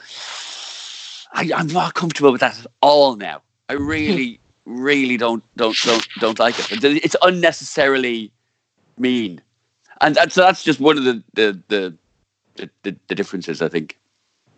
[1.34, 3.44] I, I'm not comfortable with that at all now.
[3.70, 4.86] I really, hmm.
[4.86, 6.84] really don't don't don't don't like it.
[6.84, 8.32] It's unnecessarily
[8.98, 9.40] mean,
[10.02, 11.98] and so that's just one of the the the,
[12.82, 13.62] the, the differences.
[13.62, 14.00] I think.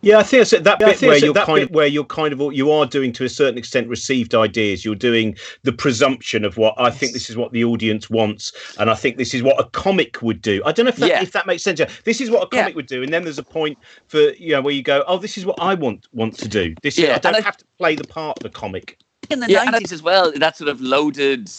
[0.05, 2.31] Yeah, I think it's that Yeah, bit where you're kind bit- of where you're kind
[2.31, 4.85] of you are doing to a certain extent received ideas.
[4.85, 8.91] You're doing the presumption of what I think this is what the audience wants, and
[8.91, 10.61] I think this is what a comic would do.
[10.63, 11.23] I don't know if that, Yeah.
[11.23, 11.79] if that makes sense.
[11.79, 12.61] Yeah, This is what a Yeah.
[12.61, 15.17] comic would do, and then there's a point for you know where you go, oh,
[15.17, 16.75] this is what I want want to do.
[16.83, 18.99] This Yeah, I don't I- have to play the part of a comic.
[19.31, 21.49] In the Yeah, and nineties as well, that sort of loaded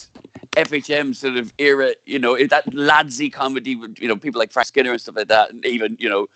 [0.55, 4.67] FHM sort of era, you know, that ladsy comedy, with, you know, people like Frank
[4.69, 6.27] Skinner and stuff like that, and even you know,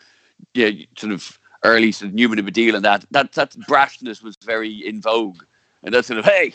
[0.53, 4.35] yeah, sort of early sort of Newman and Baddiel and that that that brashness was
[4.43, 5.43] very in vogue,
[5.83, 6.53] and that sort of hey,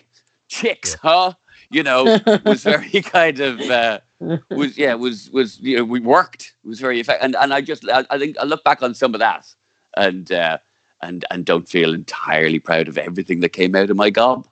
[0.48, 1.32] chicks, huh?
[1.70, 4.00] You know, was very kind of uh,
[4.50, 7.60] was yeah was was you know we worked it was very effective, and and I
[7.60, 9.52] just I, I think I look back on some of that
[9.96, 10.58] and uh,
[11.02, 14.46] and and don't feel entirely proud of everything that came out of my gob.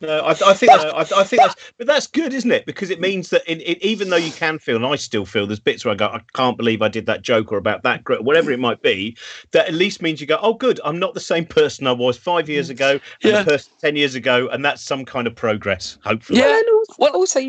[0.00, 2.64] No, I, I think that's, I, I think that's, but that's good, isn't it?
[2.64, 5.46] Because it means that in, it, even though you can feel, and I still feel,
[5.46, 8.02] there's bits where I go, I can't believe I did that joke or about that,
[8.22, 9.16] whatever it might be.
[9.52, 12.16] That at least means you go, oh, good, I'm not the same person I was
[12.16, 12.72] five years mm.
[12.72, 13.00] ago, and
[13.32, 13.42] Yeah.
[13.42, 16.38] the person ten years ago, and that's some kind of progress, hopefully.
[16.38, 16.46] Yeah.
[16.46, 17.40] Well, and also, Well- also,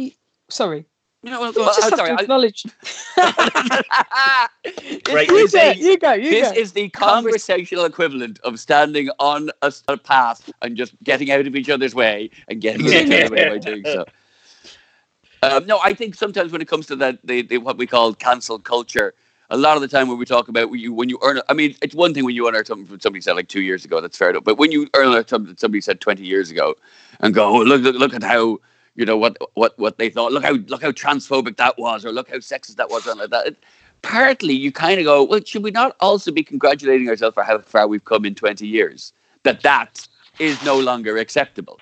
[0.50, 0.86] sorry.
[1.24, 2.66] You know, well, well, just I'm have sorry, to I- acknowledge.
[5.04, 5.30] Great.
[5.30, 6.58] You this go, is- you go, you this go.
[6.60, 11.70] is the conversational equivalent of standing on a path and just getting out of each
[11.70, 14.06] other's way and getting in each other's way by doing so.
[15.44, 18.14] Um, no, I think sometimes when it comes to that, the, the what we call
[18.14, 19.14] cancel culture,
[19.50, 21.54] a lot of the time when we talk about when you when you earn, I
[21.54, 24.02] mean, it's one thing when you unearth something from somebody said like two years ago,
[24.02, 24.44] that's fair enough.
[24.44, 26.76] But when you unearth something that somebody said twenty years ago,
[27.20, 28.60] and go, oh, look, look, look at how
[29.02, 32.12] you know what what what they thought, look how look how transphobic that was, or
[32.12, 33.56] look how sexist that was, and like that.
[34.04, 37.58] Partly, you kind of go, well, should we not also be congratulating ourselves for how
[37.60, 39.12] far we've come in twenty years?
[39.42, 41.80] That that is no longer acceptable.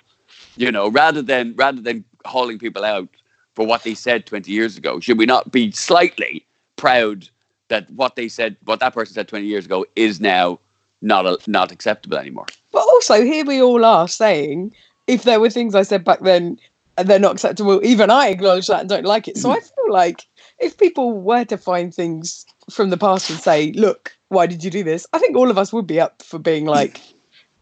[0.55, 3.09] You know, rather than rather than hauling people out
[3.53, 5.01] for what they said 20 years ago?
[5.01, 6.45] Should we not be slightly
[6.77, 7.27] proud
[7.67, 10.59] that what they said, what that person said 20 years ago, is now
[11.01, 12.45] not a, not acceptable anymore?
[12.71, 14.73] But also, here we all are saying,
[15.07, 16.59] if there were things I said back then
[16.99, 19.37] and they're not acceptable, even I acknowledge that and don't like it.
[19.37, 20.27] So I feel like
[20.59, 24.69] if people were to find things from the past and say, look, why did you
[24.69, 25.07] do this?
[25.13, 26.99] I think all of us would be up for being like,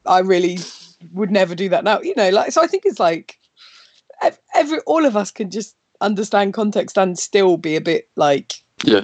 [0.07, 0.57] I really
[1.13, 2.01] would never do that now.
[2.01, 3.37] You know, like, so I think it's like
[4.55, 9.03] every, all of us can just understand context and still be a bit like, Yeah.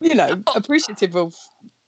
[0.00, 1.36] you know, appreciative of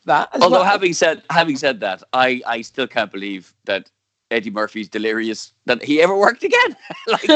[0.04, 0.28] that.
[0.34, 0.64] Although well.
[0.64, 3.90] having said having said that, I I still can't believe that
[4.30, 6.76] Eddie Murphy's delirious that he ever worked again.
[7.06, 7.32] like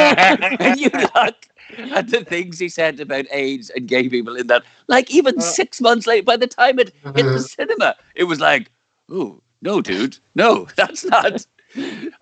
[0.60, 1.48] when you look
[1.94, 5.40] at the things he said about AIDS and gay people in that, like even Uh.
[5.40, 8.70] six months later, by the time it hit the cinema, it was like,
[9.10, 11.46] oh no, dude, no, that's not.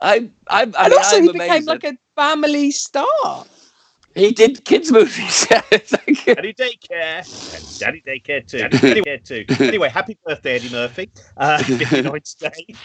[0.01, 3.47] I'm I'm I and mean, also, I'm he became amazed like that a family star.
[4.15, 5.47] he did kids movies.
[5.51, 7.27] Like- Daddy Daycare.
[7.53, 8.59] And Daddy Daycare too.
[8.59, 9.47] Daddy Daycare too.
[9.67, 11.11] Anyway, happy birthday, Eddie Murphy.
[11.37, 12.77] Uh, 59th day.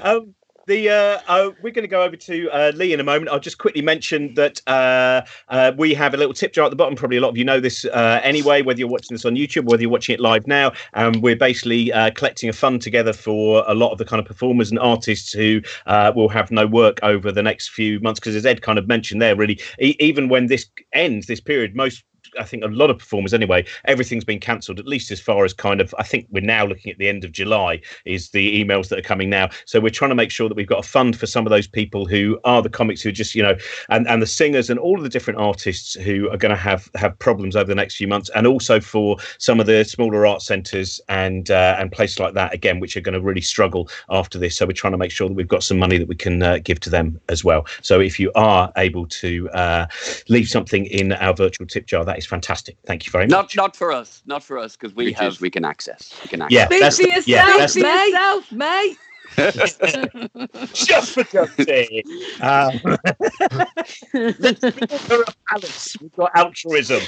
[0.00, 0.34] um,
[0.66, 3.30] the uh, uh, we're going to go over to uh, Lee in a moment.
[3.30, 6.76] I'll just quickly mention that uh, uh, we have a little tip jar at the
[6.76, 6.96] bottom.
[6.96, 9.64] Probably a lot of you know this uh, anyway, whether you're watching this on YouTube,
[9.64, 10.72] whether you're watching it live now.
[10.94, 14.70] Um, we're basically collecting a fund together for a lot of the kind of performers
[14.70, 18.20] and artists who will have no work over the next few months.
[18.20, 21.76] Because as Ed kind of mentioned there, really, e- even when this ends, this period,
[21.76, 22.04] most
[22.38, 25.52] I think a lot of performers anyway, everything's been cancelled, at least as far as
[25.52, 28.88] kind of, I think we're now looking at the end of July, is the emails
[28.88, 29.48] that are coming now.
[29.64, 31.66] So we're trying to make sure that we've got a fund for some of those
[31.66, 33.56] people who are the comics who are just, you know,
[33.88, 36.88] and, and the singers and all of the different artists who are going to have
[36.94, 40.42] have problems over the next few months, and also for some of the smaller art
[40.42, 44.38] centres and uh, and places like that, again, which are going to really struggle after
[44.38, 44.56] this.
[44.56, 46.58] So we're trying to make sure that we've got some money that we can uh,
[46.58, 47.66] give to them as well.
[47.82, 49.86] So if you are able to uh,
[50.28, 52.76] leave something in our virtual tip jar, that is fantastic.
[52.86, 53.56] Thank you very not much.
[53.56, 56.12] not for us, not for us, because we Which have is- we can access.
[56.22, 56.54] We can access.
[56.54, 58.08] Yeah, Speak that's for the- yourself, yeah, that's the- mate.
[58.08, 58.96] yourself, mate.
[60.72, 62.04] just for Dusty.
[62.40, 62.80] Um,
[64.14, 65.96] we're a palace.
[66.00, 67.02] We've got altruism.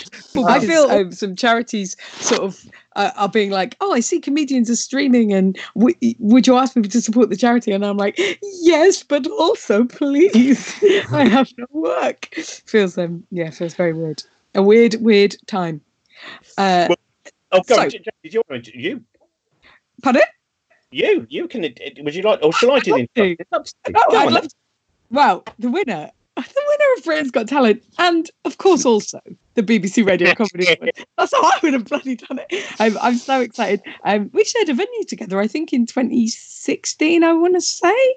[0.47, 2.65] I feel um, some charities sort of
[2.97, 6.75] uh, are being like, "Oh, I see comedians are streaming, and w- would you ask
[6.77, 10.75] me to support the charity?" And I'm like, "Yes, but also, please,
[11.13, 12.35] I have no work."
[12.67, 14.23] Feels um, yeah, feels very weird.
[14.59, 15.81] A weird, weird time.
[16.59, 16.89] Uh,
[17.53, 17.89] Oh, go So- on.
[17.89, 18.43] Did you,
[18.75, 19.05] you,
[20.03, 20.23] pardon?
[20.91, 21.63] you, you can.
[22.01, 23.31] Would you like, or shall I do the to.
[23.31, 23.45] intro?
[23.61, 23.93] It's to.
[23.95, 24.55] Oh, I'd on, love to-
[25.11, 29.21] Well, the winner, the winner of Britain's Got Talent, and of course also
[29.55, 30.91] the BBC Radio Comedy Award.
[31.17, 32.67] That's how I would have bloody done it.
[32.81, 33.81] I'm, I'm so excited.
[34.05, 38.15] Um, we shared a venue together, I think in 2016, I want to say,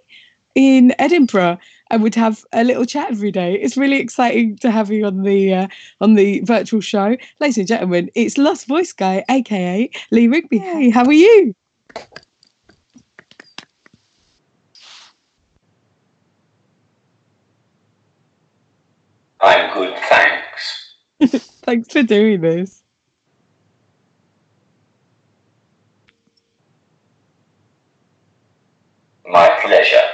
[0.55, 1.57] in Edinburgh,
[1.89, 3.55] and would have a little chat every day.
[3.55, 5.67] It's really exciting to have you on the uh,
[5.99, 8.09] on the virtual show, ladies and gentlemen.
[8.15, 10.59] It's Lost Voice Guy, aka Lee Ridley.
[10.59, 11.53] Hey, how are you?
[19.41, 20.95] I'm good, thanks.
[21.63, 22.83] Thanks for doing this.
[29.25, 30.10] My pleasure.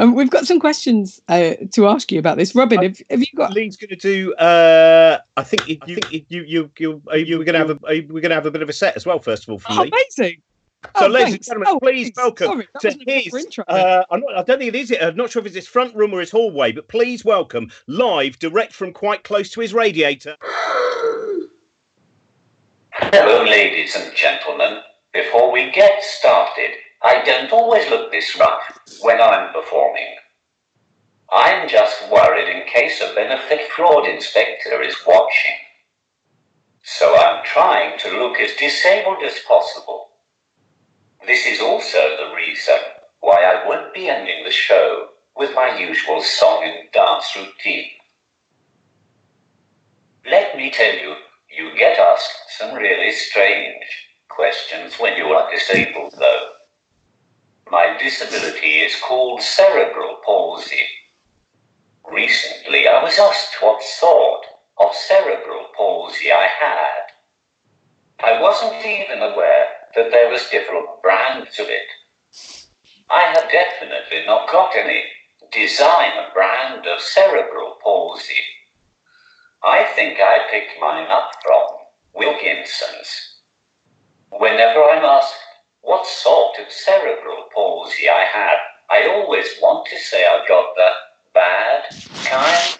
[0.00, 2.54] Um, we've got some questions uh, to ask you about this.
[2.54, 3.52] Robin, have, have you got?
[3.52, 4.32] Lee's going to do.
[4.34, 7.78] Uh, I think you, you, think you, you, you, are you going to have a,
[7.84, 9.18] are you, we're going to have a bit of a set as well.
[9.18, 9.88] First of all, from Oh, Lee.
[9.88, 10.42] amazing!
[10.96, 12.16] So, Oh, ladies and gentlemen, Oh, please thanks.
[12.18, 13.34] welcome Sorry, that to wasn't a his.
[13.34, 13.64] intro.
[13.66, 14.94] Uh, I'm not, I don't think it is.
[15.00, 18.38] I'm not sure if it's his front room or his hallway, but please welcome live,
[18.38, 20.36] direct from quite close to his radiator.
[22.92, 24.82] Hello, ladies and gentlemen.
[25.12, 26.70] Before we get started,
[27.02, 30.16] I don't always look this rough when I'm performing.
[31.30, 35.54] I'm just worried in case a benefit fraud inspector is watching.
[36.82, 40.06] So I'm trying to look as disabled as possible.
[41.26, 42.78] This is also the reason
[43.20, 47.90] why I won't be ending the show with my usual song and dance routine.
[50.28, 51.16] Let me tell you,
[51.50, 53.84] you get asked some really strange
[54.28, 56.52] questions when you are disabled, though.
[57.70, 60.86] My disability is called cerebral palsy.
[62.10, 64.46] Recently, I was asked what sort
[64.78, 67.02] of cerebral palsy I had.
[68.24, 71.88] I wasn't even aware that there was different brands of it.
[73.10, 75.04] I have definitely not got any
[75.52, 78.42] designer brand of cerebral palsy.
[79.62, 81.66] I think I picked mine up from
[82.14, 83.40] Wilkinson's.
[84.30, 85.34] Whenever I'm asked
[85.88, 88.58] what sort of cerebral palsy I had,
[88.90, 90.90] I always want to say I got the
[91.32, 91.84] bad
[92.26, 92.78] kind.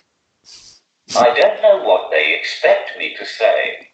[1.17, 3.89] I don't know what they expect me to say.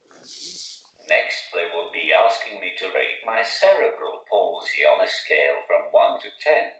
[1.08, 5.92] Next, they will be asking me to rate my cerebral palsy on a scale from
[5.92, 6.72] 1 to 10.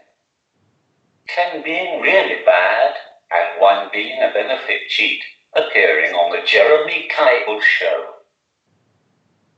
[1.28, 2.96] 10 being really bad,
[3.30, 5.22] and 1 being a benefit cheat
[5.54, 8.13] appearing on the Jeremy Kyle show.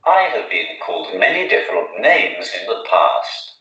[0.07, 3.55] I have been called many different names in the past.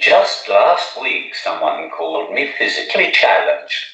[0.00, 3.84] Just last week, someone called me physically challenged,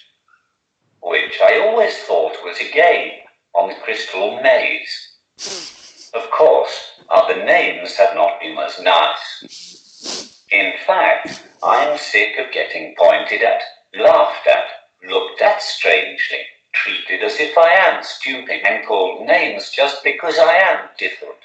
[1.02, 3.20] which I always thought was a game
[3.54, 6.10] on the Crystal Maze.
[6.12, 10.44] Of course, other names have not been as nice.
[10.50, 13.62] In fact, I'm sick of getting pointed at,
[13.94, 14.66] laughed at,
[15.08, 16.44] looked at strangely,
[16.82, 21.40] treated as if I am stupid, and called names just because I am different.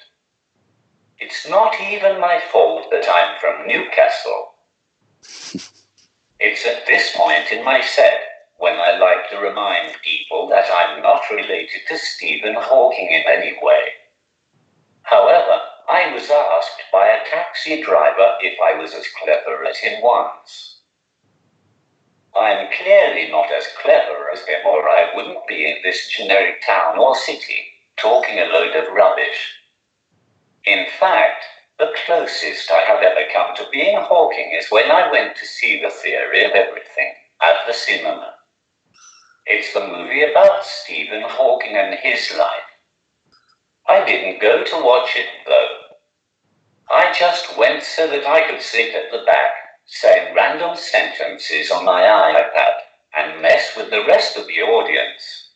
[1.18, 4.52] It's not even my fault that I'm from Newcastle.
[6.38, 8.20] It's at this point in my set
[8.58, 13.58] when I like to remind people that I'm not related to Stephen Hawking in any
[13.62, 13.88] way.
[15.02, 20.02] However, I was asked by a taxi driver if I was as clever as him
[20.02, 20.75] once.
[22.36, 26.98] I'm clearly not as clever as him, or I wouldn't be in this generic town
[26.98, 29.58] or city talking a load of rubbish.
[30.64, 31.44] In fact,
[31.78, 35.80] the closest I have ever come to being Hawking is when I went to see
[35.80, 38.34] The Theory of Everything at the cinema.
[39.46, 42.62] It's the movie about Stephen Hawking and his life.
[43.88, 45.68] I didn't go to watch it though.
[46.90, 49.52] I just went so that I could sit at the back,
[49.86, 52.72] saying random sentences on my iPad
[53.16, 55.50] and mess with the rest of the audience.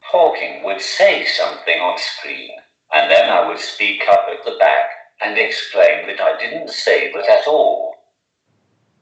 [0.00, 2.58] Hawking would say something on screen,
[2.92, 4.88] and then I would speak up at the back
[5.20, 7.96] and explain that I didn't say that at all,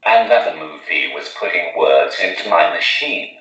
[0.05, 3.37] and that the movie was putting words into my machine.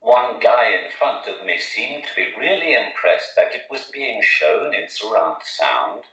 [0.00, 4.22] One guy in front of me seemed to be really impressed that it was being
[4.22, 6.04] shown in surround sound.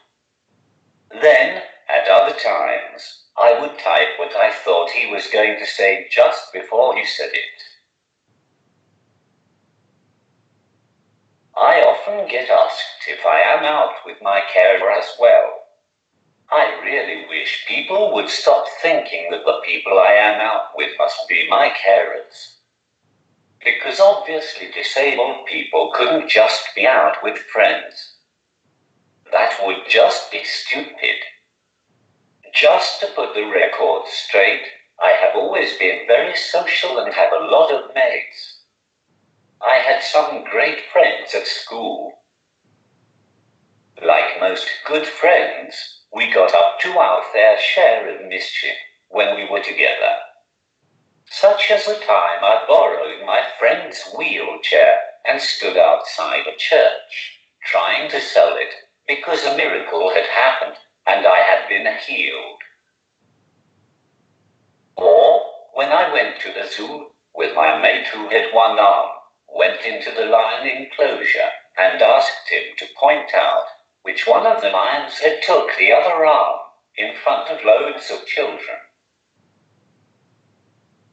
[1.09, 6.07] Then, at other times, I would type what I thought he was going to say
[6.11, 7.63] just before he said it.
[11.57, 15.61] I often get asked if I am out with my carer as well.
[16.51, 21.27] I really wish people would stop thinking that the people I am out with must
[21.27, 22.57] be my carers.
[23.63, 28.17] Because obviously disabled people couldn't just be out with friends.
[29.31, 31.17] That would just be stupid.
[32.61, 34.61] Just to put the record straight,
[35.01, 38.65] I have always been very social and have a lot of mates.
[39.59, 42.21] I had some great friends at school.
[43.99, 48.77] Like most good friends, we got up to our fair share of mischief
[49.09, 50.17] when we were together.
[51.31, 58.11] Such as the time I borrowed my friend's wheelchair and stood outside a church, trying
[58.11, 58.75] to sell it
[59.07, 60.77] because a miracle had happened
[61.11, 62.61] and I had been healed.
[64.95, 65.41] Or
[65.73, 69.09] when I went to the zoo with my mate who had one arm,
[69.49, 73.65] went into the lion enclosure and asked him to point out
[74.03, 76.59] which one of the lions had took the other arm
[76.97, 78.77] in front of loads of children.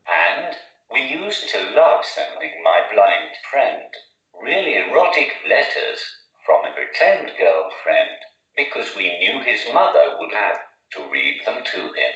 [0.07, 0.57] And
[0.93, 3.93] we used to love sending my blind friend
[4.41, 6.01] really erotic letters
[6.47, 8.19] from a pretend girlfriend
[8.59, 10.59] because we knew his mother would have
[10.91, 12.15] to read them to him.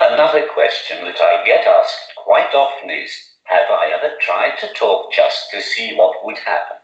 [0.00, 3.12] Another question that I get asked quite often is
[3.44, 6.78] Have I ever tried to talk just to see what would happen?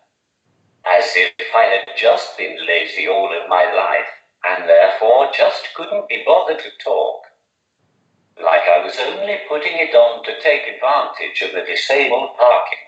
[0.86, 4.08] As if I had just been lazy all of my life
[4.44, 7.22] and therefore just couldn't be bothered to talk.
[8.40, 12.86] Like I was only putting it on to take advantage of the disabled parking.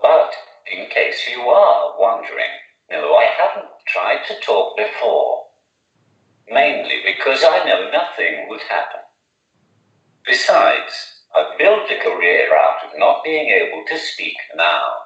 [0.00, 0.34] But
[0.72, 2.50] in case you are wondering,
[2.92, 5.48] no, I haven't tried to talk before.
[6.48, 9.00] Mainly because I know nothing would happen.
[10.24, 15.04] Besides, I've built a career out of not being able to speak now.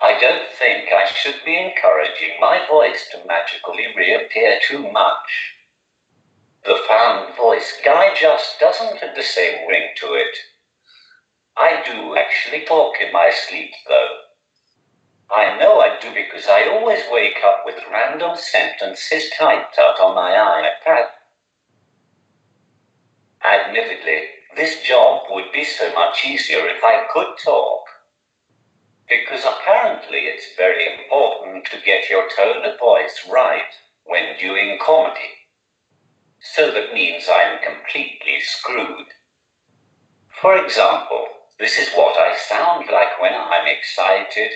[0.00, 5.56] I don't think I should be encouraging my voice to magically reappear too much.
[6.64, 10.36] The found voice guy just doesn't have the same ring to it.
[11.58, 13.99] I do actually talk in my sleep, though.
[16.14, 21.08] Because I always wake up with random sentences typed out on my iPad.
[23.44, 27.84] Admittedly, this job would be so much easier if I could talk.
[29.08, 33.72] Because apparently it's very important to get your tone of voice right
[34.04, 35.30] when doing comedy.
[36.40, 39.08] So that means I'm completely screwed.
[40.40, 41.26] For example,
[41.58, 44.52] this is what I sound like when I'm excited.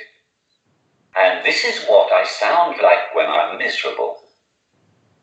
[1.16, 4.20] And this is what I sound like when I'm miserable.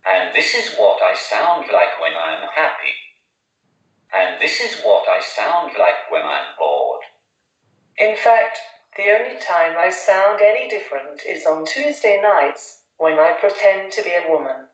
[0.06, 2.94] And this is what I sound like when I'm happy.
[4.14, 7.04] And this is what I sound like when I'm bored.
[7.98, 8.60] In fact,
[8.98, 14.04] the only time I sound any different is on Tuesday nights when I pretend to
[14.04, 14.68] be a woman.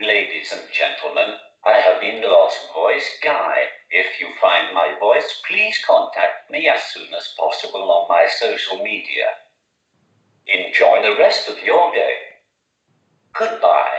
[0.00, 3.66] Ladies and gentlemen, I have been the Lost Voice Guy.
[3.90, 8.84] If you find my voice, please contact me as soon as possible on my social
[8.84, 9.26] media.
[10.46, 12.18] Enjoy the rest of your day.
[13.36, 13.98] Goodbye.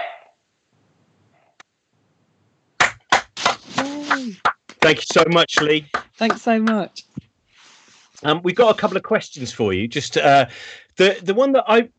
[3.76, 4.38] Yay.
[4.80, 5.90] Thank you so much, Lee.
[6.16, 7.04] Thanks so much.
[8.24, 9.90] Um, we've got a couple of questions for you.
[9.90, 10.46] Just uh,
[10.96, 11.90] the the one that I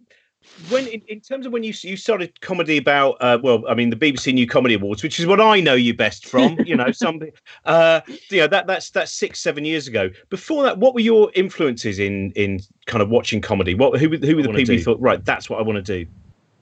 [0.69, 3.91] when in, in terms of when you you started comedy about uh, well, I mean
[3.91, 6.59] the BBC New Comedy Awards, which is what I know you best from.
[6.65, 7.31] You know, something.
[7.65, 10.11] Uh, you know that that's that's six seven years ago.
[10.31, 13.75] Before that, what were your influences in in kind of watching comedy?
[13.75, 15.25] What who who were the wanna people you thought right?
[15.25, 16.11] That's what I want to do.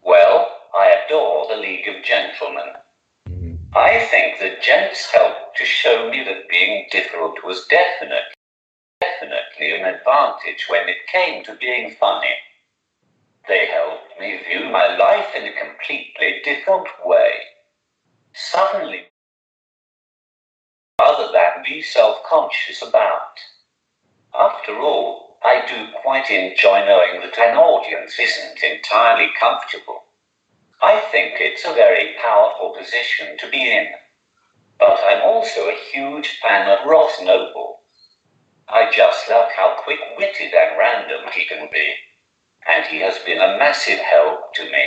[0.03, 2.73] Well, I adore the League of Gentlemen.
[3.75, 8.17] I think the gents helped to show me that being different was definitely,
[9.01, 12.35] definitely an advantage when it came to being funny.
[13.49, 17.33] They helped me view my life in a completely different way.
[18.35, 19.07] Suddenly,
[20.99, 23.39] other than be self-conscious about.
[24.35, 30.03] After all, I do quite enjoy knowing that an audience isn't entirely comfortable.
[30.83, 33.89] I think it's a very powerful position to be in.
[34.79, 37.81] But I'm also a huge fan of Ross Noble.
[38.69, 41.95] I just love how quick witted and random he can be.
[42.69, 44.85] And he has been a massive help to me.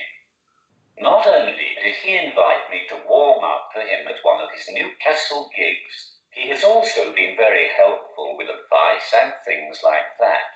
[0.98, 4.68] Not only did he invite me to warm up for him at one of his
[4.70, 10.56] Newcastle gigs, he has also been very helpful with advice and things like that.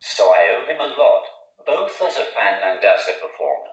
[0.00, 1.24] So I owe him a lot,
[1.66, 3.70] both as a fan and as a performer.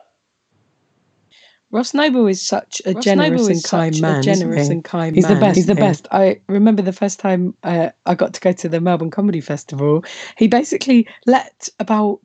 [1.71, 4.19] Ross Noble is such a Ross generous Noble and is kind such man.
[4.19, 5.55] isn't generous and kind He's the best.
[5.55, 6.07] He's the best.
[6.11, 10.05] I remember the first time uh, I got to go to the Melbourne Comedy Festival.
[10.37, 12.19] He basically let about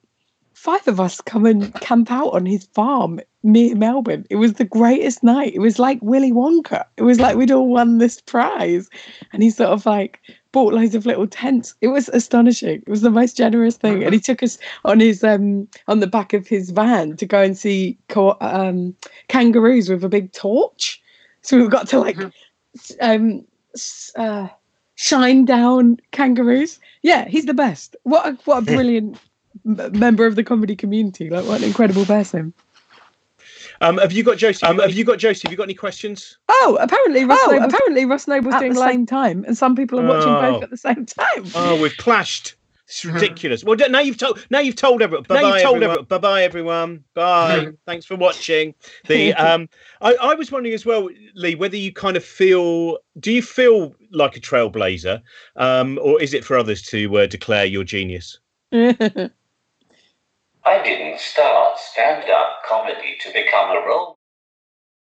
[0.58, 4.26] five of us come and camp out on his farm near Melbourne.
[4.28, 5.54] It was the greatest night.
[5.54, 6.84] It was like Willy Wonka.
[6.96, 8.90] It was like we'd all won this prize,
[9.32, 11.76] and he sort of like bought loads of little tents.
[11.80, 12.82] It was astonishing.
[12.84, 16.08] It was the most generous thing, and he took us on his um on the
[16.08, 18.96] back of his van to go and see co- um
[19.28, 21.00] kangaroos with a big torch.
[21.42, 22.18] So we got to like
[23.00, 23.46] um
[24.16, 24.48] uh,
[24.96, 26.80] shine down kangaroos.
[27.02, 27.94] Yeah, he's the best.
[28.02, 29.20] What a, what a brilliant
[29.68, 31.28] m- member of the comedy community.
[31.30, 32.52] Like what an incredible person.
[33.80, 34.66] Um, have you got Josie?
[34.66, 35.42] Um, have you got Josie?
[35.44, 36.36] Have you got any questions?
[36.48, 39.56] Oh, apparently Ross Oh, Noble, apparently Ross Noble's doing the the same same time, and
[39.56, 40.40] some people are watching Oh.
[40.40, 41.44] both at the same time.
[41.54, 42.56] Oh, we've clashed.
[42.88, 43.62] It's ridiculous.
[43.62, 44.44] Well, now you've told.
[44.50, 45.26] Now you've told everyone.
[45.28, 45.90] Now Bye-bye, you've told everyone.
[45.90, 46.04] everyone.
[46.06, 47.04] Bye bye, everyone.
[47.12, 47.68] Bye.
[47.86, 48.74] Thanks for watching.
[49.06, 49.68] The um,
[50.00, 52.96] I, I was wondering as well, Lee, whether you kind of feel.
[53.20, 55.20] Do you feel like a trailblazer,
[55.56, 58.38] um, or is it for others to uh, declare your genius?
[60.64, 64.18] I didn't start stand up comedy to become a role.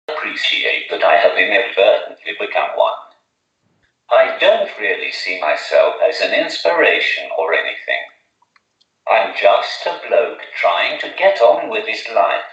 [0.08, 0.18] Model.
[0.18, 2.98] Appreciate that I have inadvertently become one.
[4.10, 8.04] I don't really see myself as an inspiration or anything.
[9.10, 12.44] I'm just a bloke trying to get on with his life.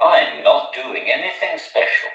[0.00, 2.10] I'm not doing anything special.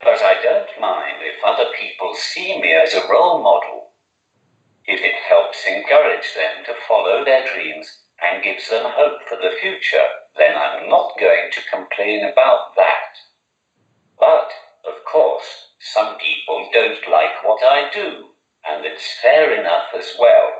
[0.00, 3.90] But I don't mind if other people see me as a role model.
[4.84, 9.56] If it helps encourage them to follow their dreams and gives them hope for the
[9.60, 10.06] future,
[10.36, 13.14] then I'm not going to complain about that.
[14.18, 14.50] But,
[14.86, 18.28] of course, some people don't like what I do,
[18.66, 20.50] and it's fair enough as well.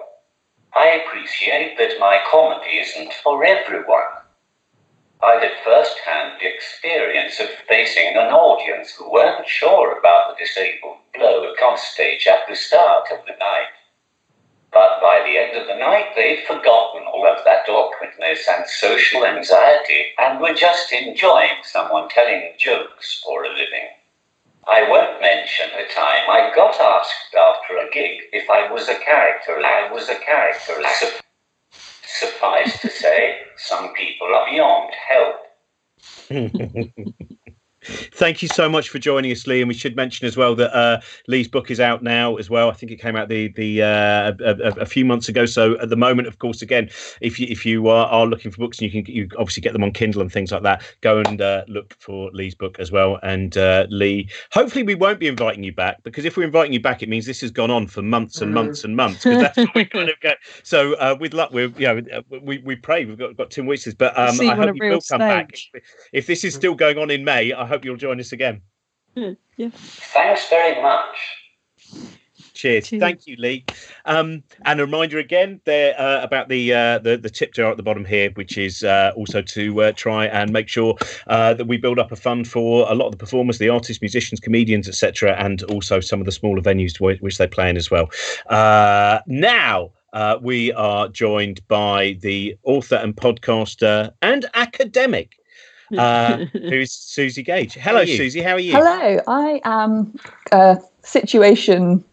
[0.75, 4.13] I appreciate that my comedy isn't for everyone.
[5.23, 11.63] I had first-hand experience of facing an audience who weren't sure about the disabled bloke
[11.65, 13.73] on stage at the start of the night.
[14.73, 19.25] But by the end of the night, they'd forgotten all of that awkwardness and social
[19.25, 23.89] anxiety and were just enjoying someone telling jokes for a living.
[24.69, 28.99] I won't mention the time I got asked after a gig if I was a
[28.99, 29.59] character.
[29.64, 30.83] I was a character.
[30.99, 31.21] Su-
[32.05, 35.37] suffice to say, some people are beyond help.
[38.17, 39.61] Thank you so much for joining us, Lee.
[39.61, 42.71] And we should mention as well that uh, Lee's book is out now as well.
[42.71, 45.45] I think it came out the the uh, a, a, few months ago.
[45.45, 46.89] So at the moment, of course, again,
[47.21, 49.75] if you if you are, are looking for books and you can you obviously get
[49.75, 52.91] them on Kindle and things like that, go and uh, look for Lee's book as
[52.91, 53.19] well.
[53.23, 56.81] And uh, Lee, hopefully, we won't be inviting you back because if we're inviting you
[56.81, 59.25] back, it means this has gone on for months and months and months.
[59.25, 60.39] Because that's what we kind of get.
[60.62, 63.93] So uh, with luck, we're you know we we pray we've got got Tim Weeks,
[63.93, 65.55] but um, I hope you will come back.
[66.14, 68.61] If this is still going on in May, I hope you'll join us again.
[69.17, 69.71] Yeah.
[69.73, 71.17] Thanks very much.
[72.55, 72.89] Cheers.
[72.89, 73.01] Cheers.
[73.01, 73.65] Thank you, Lee.
[74.05, 77.77] Um, and a reminder again there uh, about the, uh, the the tip jar at
[77.77, 80.95] the bottom here, which is uh, also to uh, try and make sure
[81.27, 84.01] uh, that we build up a fund for a lot of the performers, the artists,
[84.01, 87.91] musicians, comedians, etc., and also some of the smaller venues which they play in as
[87.91, 88.09] well.
[88.47, 89.91] Uh, now.
[90.41, 95.37] we are joined by the author and podcaster and academic
[95.97, 97.74] uh, who's Suzi Gage.
[97.74, 98.43] Hello, Suzi.
[98.43, 98.72] How are you?
[98.72, 99.20] Hello.
[99.26, 100.18] I am
[100.53, 102.05] uh, situation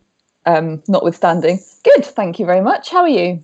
[0.46, 1.60] um, notwithstanding.
[1.84, 2.06] Good.
[2.06, 2.90] Thank you very much.
[2.90, 3.44] How are you?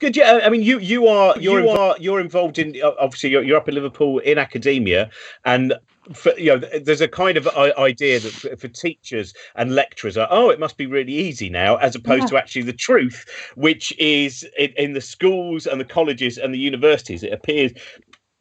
[0.00, 0.16] Good.
[0.16, 0.40] Yeah.
[0.44, 3.68] I mean, you you are you're you are you're involved in obviously you're, you're up
[3.68, 5.10] in Liverpool in academia,
[5.44, 5.74] and
[6.12, 10.28] for, you know, there's a kind of idea that for, for, teachers and lecturers are,
[10.30, 12.28] oh, it must be really easy now, as opposed yeah.
[12.28, 16.58] to actually the truth, which is in, in, the schools and the colleges and the
[16.58, 17.22] universities.
[17.22, 17.72] It appears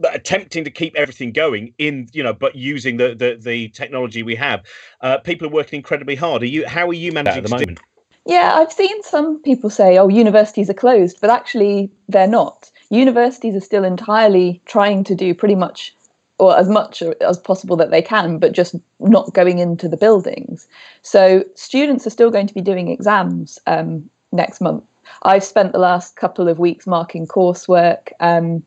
[0.04, 4.36] attempting to keep everything going in you know but using the the, the technology we
[4.36, 4.64] have.
[5.02, 6.43] Uh, people are working incredibly hard.
[6.43, 7.80] Are you how are you managing at the moment.
[8.26, 12.72] Yeah i've seen some people say oh universities are closed but actually they're not.
[12.89, 15.93] Universities are still entirely trying to do pretty much
[16.39, 20.68] or as much as possible that they can but just not going into the buildings.
[21.02, 24.84] So students are still going to be doing exams um, next month.
[25.24, 28.64] I've spent the last couple of weeks marking coursework, um,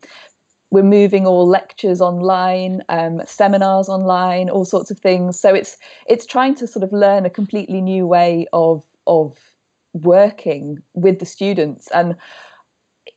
[0.70, 5.38] we're moving all lectures online, um, seminars online, all sorts of things.
[5.38, 9.56] So it's it's trying to sort of learn a completely new way of of
[9.92, 12.16] working with the students and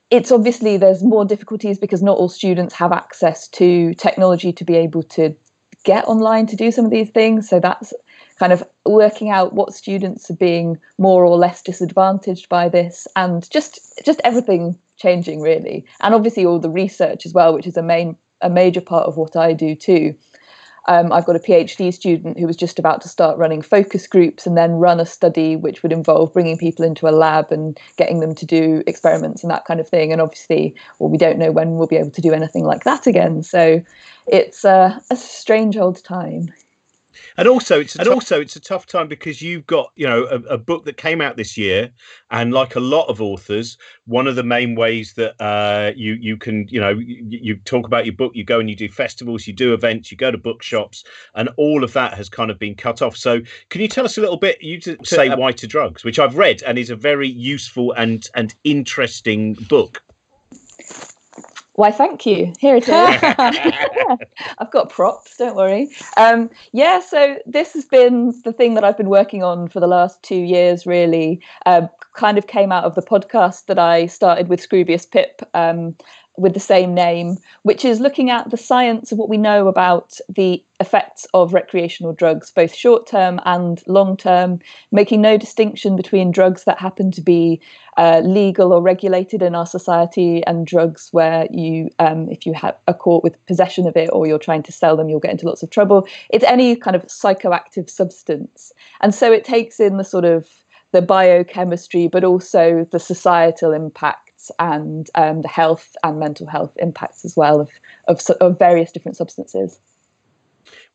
[0.09, 4.75] it's obviously there's more difficulties because not all students have access to technology to be
[4.75, 5.35] able to
[5.83, 7.93] get online to do some of these things so that's
[8.39, 13.49] kind of working out what students are being more or less disadvantaged by this and
[13.51, 17.83] just just everything changing really and obviously all the research as well which is a
[17.83, 20.17] main a major part of what i do too
[20.87, 24.45] um, I've got a PhD student who was just about to start running focus groups
[24.45, 28.19] and then run a study which would involve bringing people into a lab and getting
[28.19, 30.11] them to do experiments and that kind of thing.
[30.11, 33.07] And obviously, well, we don't know when we'll be able to do anything like that
[33.07, 33.43] again.
[33.43, 33.81] So
[34.27, 36.51] it's uh, a strange old time
[37.37, 40.35] and also it's and also it's a tough time because you've got you know a,
[40.53, 41.91] a, book that came out this year
[42.31, 46.37] and like a lot of authors one of the main ways that uh, you you
[46.37, 49.47] can you know you, you, talk about your book you go and you do festivals
[49.47, 51.03] you do events you go to bookshops
[51.35, 53.15] and all of that has kind of been cut off.
[53.15, 56.19] So can you tell us a little bit you to say why to drugs which
[56.19, 60.03] i've read and is a very useful and and interesting book
[61.73, 62.53] why, thank you.
[62.59, 62.89] Here it is.
[64.59, 65.89] I've got props, don't worry.
[66.17, 69.87] Um, yeah, so this has been the thing that I've been working on for the
[69.87, 71.41] last two years, really.
[71.65, 75.95] Uh, kind of came out of the podcast that I started with Scroobius Pip um,
[76.37, 80.19] with the same name, which is looking at the science of what we know about
[80.27, 84.59] the effects of recreational drugs, both short term and long term,
[84.91, 87.61] making no distinction between drugs that happen to be
[87.97, 92.77] uh, legal or regulated in our society and drugs where you, um, if you have,
[92.87, 95.45] a caught with possession of it or you're trying to sell them, you'll get into
[95.45, 96.07] lots of trouble.
[96.31, 98.73] It's any kind of psychoactive substance.
[99.01, 100.63] And so it takes in the sort of
[100.93, 107.25] the biochemistry, but also the societal impact and um, the health and mental health impacts
[107.25, 107.71] as well of,
[108.07, 109.79] of, of various different substances.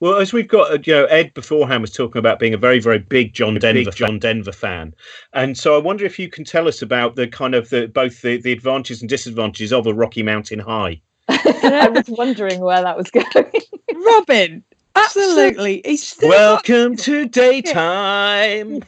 [0.01, 2.79] Well, as we've got, uh, you know, Ed beforehand was talking about being a very,
[2.79, 4.95] very big John Denver, big John Denver fan,
[5.33, 8.23] and so I wonder if you can tell us about the kind of the both
[8.23, 11.01] the, the advantages and disadvantages of a Rocky Mountain High.
[11.29, 13.53] I was wondering where that was going.
[14.07, 14.63] Robin,
[14.95, 15.83] absolutely.
[15.85, 18.85] He's Welcome to daytime.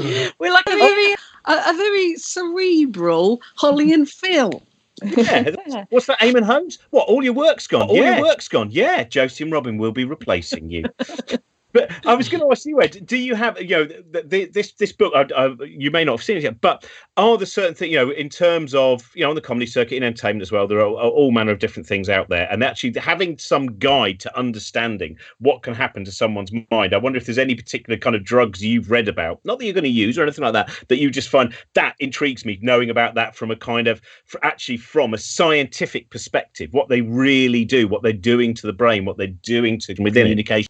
[0.38, 0.78] We're like a oh.
[0.78, 1.12] very
[1.46, 4.62] a, a very cerebral Holly and Phil.
[5.02, 5.54] Yeah.
[5.90, 6.78] What's that, Eamonn Holmes?
[6.90, 7.08] What?
[7.08, 7.88] All your work's gone.
[7.88, 8.70] All your work's gone.
[8.70, 10.84] Yeah, Josie and Robin will be replacing you.
[11.72, 14.52] But I was going to ask you, Ed, do you have, you know, th- th-
[14.52, 15.12] this this book?
[15.14, 16.84] I, I, you may not have seen it yet, but
[17.16, 19.96] are there certain things, you know, in terms of, you know, on the comedy circuit,
[19.96, 22.64] in entertainment as well, there are, are all manner of different things out there, and
[22.64, 26.94] actually having some guide to understanding what can happen to someone's mind.
[26.94, 29.74] I wonder if there's any particular kind of drugs you've read about, not that you're
[29.74, 32.90] going to use or anything like that, that you just find that intrigues me, knowing
[32.90, 34.00] about that from a kind of,
[34.42, 39.04] actually from a scientific perspective, what they really do, what they're doing to the brain,
[39.04, 40.66] what they're doing to within communication.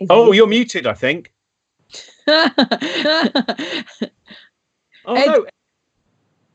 [0.00, 1.32] Is Oh, it- you're muted, I think.
[5.06, 5.46] Oh Ed- no,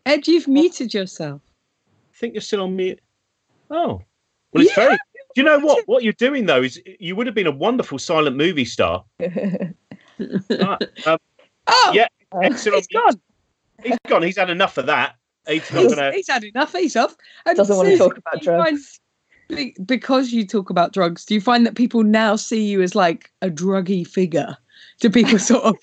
[0.06, 1.42] Ed, you've muted yourself.
[1.88, 3.00] I think you're still on mute.
[3.72, 4.04] Oh,
[4.54, 4.92] well, it's very.
[4.94, 5.88] Do you know what?
[5.88, 9.04] What you're doing though is you would have been a wonderful silent movie star.
[9.20, 10.78] Uh,
[11.08, 11.18] um,
[11.68, 12.06] Oh, yeah,
[12.44, 13.04] Ed's still on he's mute.
[13.04, 13.22] gone.
[13.84, 14.22] He's gone.
[14.22, 15.16] He's had enough of that.
[15.48, 16.12] He's not He's, gonna.
[16.14, 16.72] he's had enough.
[16.74, 17.16] He's off.
[17.48, 19.00] And Doesn't want to talk about do you find- drugs.
[19.50, 22.96] Be- because you talk about drugs, do you find that people now see you as
[22.96, 24.56] like a druggy figure?
[25.02, 25.76] Do people sort of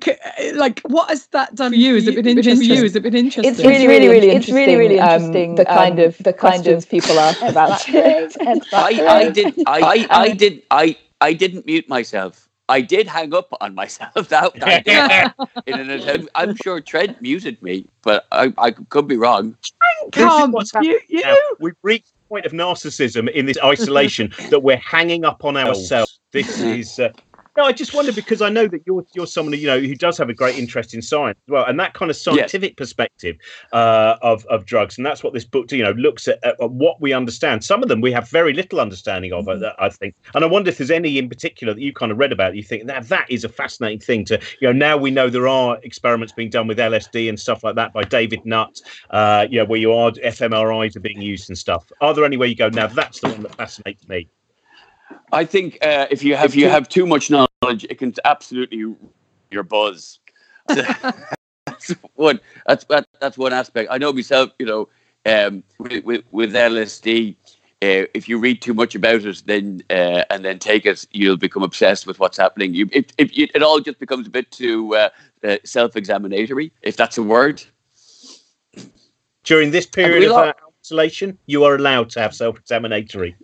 [0.54, 1.94] like what has that done for you?
[1.94, 2.68] Has it been interesting?
[2.68, 2.82] For you?
[2.82, 3.52] Has it been interesting?
[3.52, 6.84] It's really, really, really It's really, really interesting, the kind um, of the kind questions
[6.84, 8.36] of- people ask about it.
[8.72, 12.48] I, I did I, I, I did I I didn't mute myself.
[12.68, 14.28] I did hang up on myself.
[14.28, 15.32] That I did
[15.66, 16.30] in an attempt.
[16.36, 19.56] I'm sure Trent muted me, but I, I could be wrong.
[19.60, 21.22] This is Can't what's you, you?
[21.22, 21.36] now.
[21.58, 26.18] We've reached the point of narcissism in this isolation that we're hanging up on ourselves.
[26.32, 26.98] This is.
[26.98, 27.10] Uh,
[27.56, 30.16] no, I just wonder because I know that you're you're someone you know who does
[30.18, 33.36] have a great interest in science as well, and that kind of scientific perspective
[33.72, 37.00] uh, of of drugs, and that's what this book you know looks at, at what
[37.00, 37.62] we understand.
[37.62, 40.70] Some of them we have very little understanding of, uh, I think, and I wonder
[40.70, 42.56] if there's any in particular that you kind of read about.
[42.56, 44.72] You think that that is a fascinating thing to you know.
[44.72, 48.02] Now we know there are experiments being done with LSD and stuff like that by
[48.04, 48.80] David Nutt,
[49.10, 51.90] uh, you know, where you are fMRIs are being used and stuff.
[52.00, 52.86] Are there any way you go now?
[52.86, 54.28] That's the one that fascinates me.
[55.32, 58.94] I think uh, if you have if you have too much knowledge, it can absolutely
[59.50, 60.18] your buzz.
[60.66, 62.40] that's one.
[62.66, 63.88] That's that, that's one aspect.
[63.90, 64.50] I know myself.
[64.58, 64.88] You know,
[65.26, 67.36] um, with, with, with LSD,
[67.82, 71.36] uh, if you read too much about it, then uh, and then take it, you'll
[71.36, 72.74] become obsessed with what's happening.
[72.74, 75.08] You, it, it, it, it all just becomes a bit too uh,
[75.44, 77.62] uh, self-examinatory, if that's a word.
[79.44, 80.52] During this period we of lo-
[80.92, 83.34] isolation, you are allowed to have self-examinatory.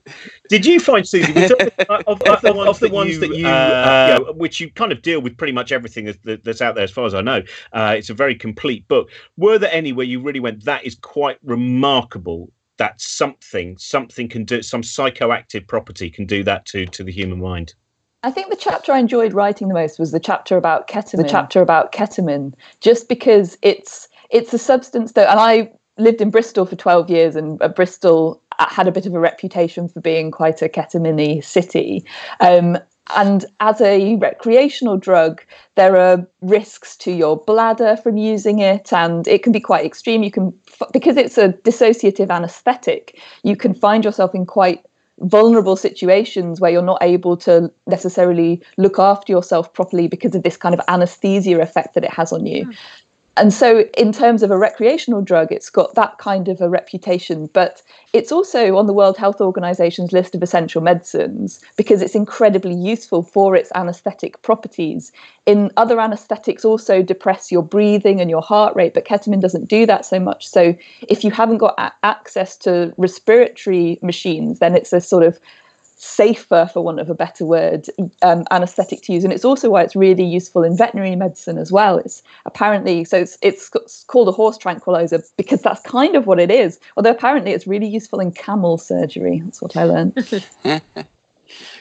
[0.49, 3.47] Did you find, Suzi, was there- of, of the ones, of the ones that you,
[3.47, 6.61] uh, you know, which you kind of deal with pretty much everything that's, that- that's
[6.61, 7.43] out there, as far as I know?
[7.73, 9.11] Uh, it's a very complete book.
[9.37, 12.53] Were there any where you really went, that is quite remarkable?
[12.77, 17.41] That something, something can do, some psychoactive property can do that to to the human
[17.41, 17.75] mind.
[18.23, 21.17] I think the chapter I enjoyed writing the most was the chapter about ketamine.
[21.17, 26.31] The chapter about ketamine, just because it's it's a substance that, and I lived in
[26.31, 30.31] Bristol for twelve years, and uh, Bristol had a bit of a reputation for being
[30.31, 32.05] quite a ketamine city.
[32.41, 32.79] Um,
[33.17, 35.43] and as a recreational drug,
[35.77, 40.23] there are risks to your bladder from using it, and it can be quite extreme.
[40.23, 40.59] You can,
[40.93, 44.85] because it's a dissociative anesthetic, you can find yourself in quite
[45.21, 50.57] vulnerable situations where you're not able to necessarily look after yourself properly because of this
[50.57, 52.71] kind of anesthesia effect that it has on you.
[53.39, 57.49] And so, in terms of a recreational drug, it's got that kind of a reputation,
[57.53, 57.81] but
[58.13, 63.23] it's also on the World Health Organization's list of essential medicines because it's incredibly useful
[63.23, 65.13] for its anesthetic properties.
[65.47, 69.87] In other anesthetics, also depress your breathing and your heart rate, but ketamine doesn't do
[69.87, 70.49] that so much.
[70.49, 75.39] So, if you haven't got a- access to respiratory machines, then it's a sort of
[75.99, 77.89] safer, for want of a better word,
[78.23, 81.71] um, anesthetic to use, and it's also why it's really useful in veterinary medicine as
[81.71, 81.99] well.
[81.99, 83.69] It's apparently so it's it's
[84.05, 86.79] called a horse tranquilizer because that's kind of what it is.
[86.97, 89.41] Although apparently it's really useful in camel surgery.
[89.45, 90.15] That's what I learned.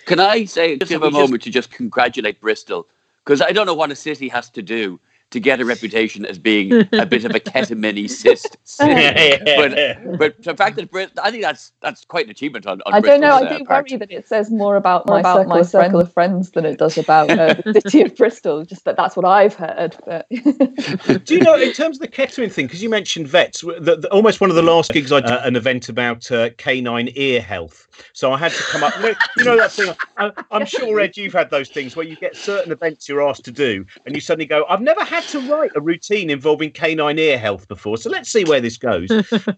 [0.05, 2.87] Can I say just have a moment to just congratulate Bristol
[3.23, 4.99] because I don't know what a city has to do
[5.31, 8.57] to get a reputation as being a bit of a ketamine cyst.
[8.79, 12.81] but but the fact that Brit- I think that's that's quite an achievement on.
[12.85, 13.35] on I don't know.
[13.35, 13.89] I Bristol's, uh, do part.
[13.89, 16.65] worry that it says more about my about circle, my of, circle of friends than
[16.65, 18.63] it does about uh, the city of Bristol.
[18.63, 19.97] Just that that's what I've heard.
[20.05, 20.27] But
[21.25, 24.09] Do you know, in terms of the ketamine thing, because you mentioned vets, the, the,
[24.11, 27.41] almost one of the last gigs I did, uh, an event about uh, canine ear
[27.41, 27.87] health.
[28.13, 28.93] So I had to come up.
[29.37, 29.93] You know that thing.
[30.17, 33.45] I, I'm sure Ed, you've had those things where you get certain events you're asked
[33.45, 37.19] to do, and you suddenly go, "I've never had to write a routine involving canine
[37.19, 39.07] ear health before, so let's see where this goes."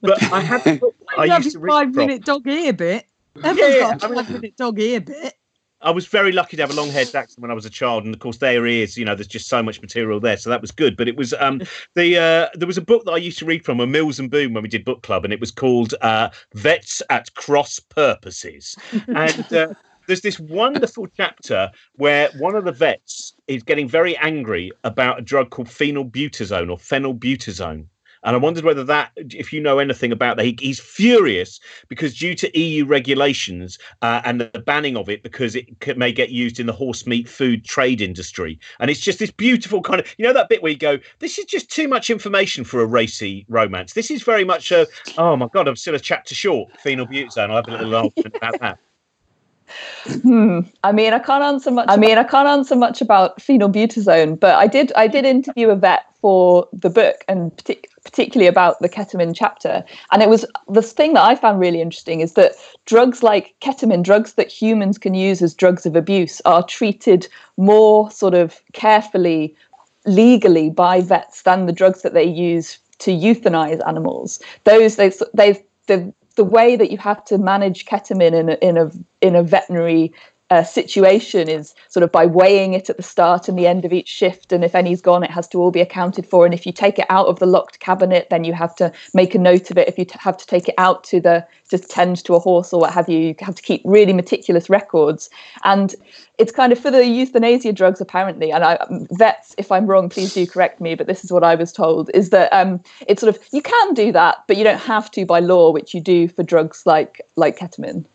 [0.02, 0.64] But I had.
[0.64, 3.06] To, I I used to five minute dog ear bit.
[3.44, 5.34] Everyone's Yeah, got a I mean- five minute dog ear bit.
[5.82, 8.04] I was very lucky to have a long haired Dachshund when I was a child,
[8.04, 10.60] and of course their ears, you know, there's just so much material there, so that
[10.60, 10.98] was good.
[10.98, 11.62] But it was um
[11.96, 14.30] the uh, there was a book that I used to read from a Mills and
[14.30, 18.76] Boon when we did book club, and it was called uh, Vets at Cross Purposes,
[19.08, 19.54] and.
[19.54, 19.74] Uh,
[20.10, 25.22] there's this wonderful chapter where one of the vets is getting very angry about a
[25.22, 27.86] drug called phenylbutazone or phenylbutazone.
[28.24, 32.18] And I wondered whether that, if you know anything about that, he, he's furious because
[32.18, 36.30] due to EU regulations uh, and the banning of it, because it c- may get
[36.30, 38.60] used in the horse meat food trade industry.
[38.80, 41.38] And it's just this beautiful kind of, you know, that bit where you go, this
[41.38, 43.94] is just too much information for a racy romance.
[43.94, 44.88] This is very much a,
[45.18, 47.52] oh my God, I'm still a chapter short, phenylbutazone.
[47.52, 48.80] I'll have a little laugh about that.
[50.06, 50.62] Hmm.
[50.84, 51.88] I mean, I can't answer much.
[51.90, 54.92] I mean, I can't answer much about phenylbutazone, but I did.
[54.96, 59.84] I did interview a vet for the book, and partic- particularly about the ketamine chapter.
[60.12, 62.54] And it was the thing that I found really interesting is that
[62.86, 68.10] drugs like ketamine, drugs that humans can use as drugs of abuse, are treated more
[68.12, 69.56] sort of carefully,
[70.06, 74.40] legally by vets than the drugs that they use to euthanize animals.
[74.66, 78.78] Those they they the the way that you have to manage ketamine in a, in
[78.78, 80.14] a in a veterinary
[80.52, 83.94] uh, situation is sort of by weighing it at the start and the end of
[83.94, 86.44] each shift, and if any's gone, it has to all be accounted for.
[86.44, 89.36] And if you take it out of the locked cabinet, then you have to make
[89.36, 89.88] a note of it.
[89.88, 92.74] If you t- have to take it out to the to tend to a horse
[92.74, 95.30] or what have you, you have to keep really meticulous records.
[95.64, 95.94] And
[96.40, 98.52] it's kind of for the euthanasia drugs apparently.
[98.52, 98.80] And I,
[99.12, 100.96] vets, if I'm wrong, please do correct me.
[100.96, 103.94] But this is what I was told: is that um, it's sort of you can
[103.94, 107.22] do that, but you don't have to by law, which you do for drugs like
[107.36, 108.06] like ketamine.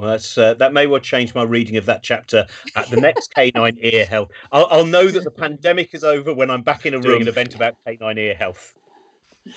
[0.00, 3.28] Well, that's uh, that may well change my reading of that chapter at the next
[3.34, 4.30] canine ear health.
[4.50, 7.22] I'll, I'll know that the pandemic is over when I'm back in a room doing
[7.22, 8.76] an event about canine ear health.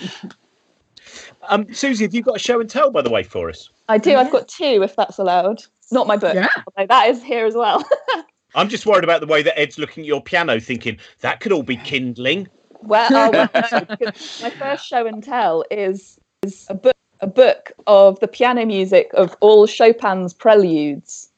[1.49, 3.69] Um, Suzi, have you got a show and tell, by the way, for us?
[3.89, 4.15] I do.
[4.15, 5.61] I've got two, if that's allowed.
[5.91, 6.35] Not my book.
[6.35, 6.47] Yeah.
[6.85, 7.83] that is here as well.
[8.55, 11.51] I'm just worried about the way that Ed's looking at your piano, thinking that could
[11.51, 12.47] all be kindling.
[12.81, 17.71] well, oh, well no, my first show and tell is is a book a book
[17.87, 21.29] of the piano music of all Chopin's preludes.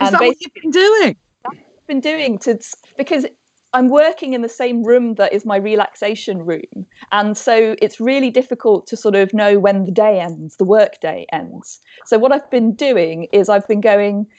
[0.00, 1.16] Is And that what you've been doing?
[1.86, 2.60] been doing to
[2.96, 3.26] because
[3.72, 6.86] I'm working in the same room that is my relaxation room.
[7.12, 11.00] And so it's really difficult to sort of know when the day ends, the work
[11.00, 11.80] day ends.
[12.04, 14.30] So what I've been doing is I've been going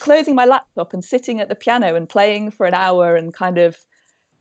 [0.00, 3.58] closing my laptop and sitting at the piano and playing for an hour and kind
[3.58, 3.86] of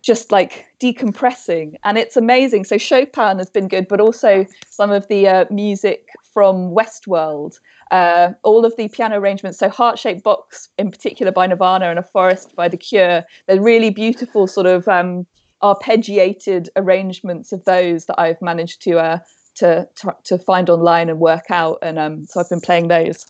[0.01, 2.63] just like decompressing and it's amazing.
[2.63, 7.59] So chopin has been good but also some of the uh, music from westworld
[7.91, 9.57] uh, all of the piano arrangements.
[9.57, 13.89] So heart-shaped box in particular by nirvana and a forest by the cure they're really
[13.89, 15.25] beautiful sort of um,
[15.61, 19.19] arpeggiated arrangements of those that i've managed to uh,
[19.55, 23.25] to, to to find online and work out and um, so i've been playing those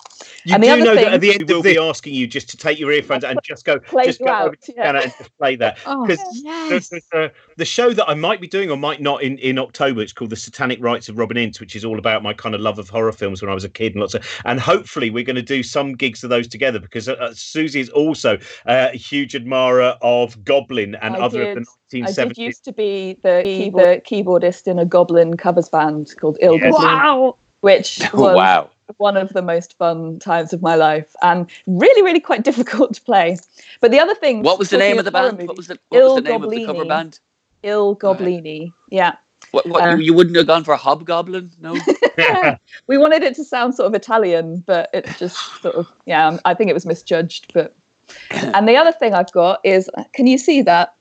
[0.45, 2.57] You And do other know that at the end we'll be asking you just to
[2.57, 4.83] take your earphones and just go, just go out, over to the yeah.
[4.83, 5.77] piano and just play that.
[5.85, 6.69] Oh, Because yes.
[6.69, 9.59] there's, there's, uh, the show that I might be doing or might not in, in
[9.59, 10.01] October.
[10.01, 12.61] It's called The Satanic Rites of Robin Ince, which is all about my kind of
[12.61, 14.25] love of horror films when I was a kid and lots of.
[14.45, 17.79] And hopefully we're going to do some gigs of those together because uh, uh, Suzi
[17.79, 21.57] is also uh, a huge admirer of Goblin and I other did.
[21.57, 22.27] of the I 1970s.
[22.27, 26.57] did used to be the, keyboard, the keyboardist in a Goblin covers band called Il
[26.57, 26.71] Yes.
[26.71, 27.37] Goblin, Wow.
[27.61, 28.69] which was wow.
[28.97, 33.01] One of the most fun times of my life and really, really quite difficult to
[33.01, 33.37] play.
[33.81, 35.47] But the other thing, What was the name of the horror band?
[35.47, 37.19] What was the, what was the Il name of the cover band?
[37.63, 38.73] Il Goblini.
[38.89, 39.15] Yeah.
[39.51, 41.51] What, what, Uh, you, you wouldn't have gone for Hobgoblin?
[41.59, 41.73] No?
[42.87, 46.39] we wanted it to sound sort of Italian, but it just sort of, yeah, um,
[46.45, 47.51] I think it was misjudged.
[47.53, 47.75] But
[48.31, 50.95] and the other thing I've got is, can you see that?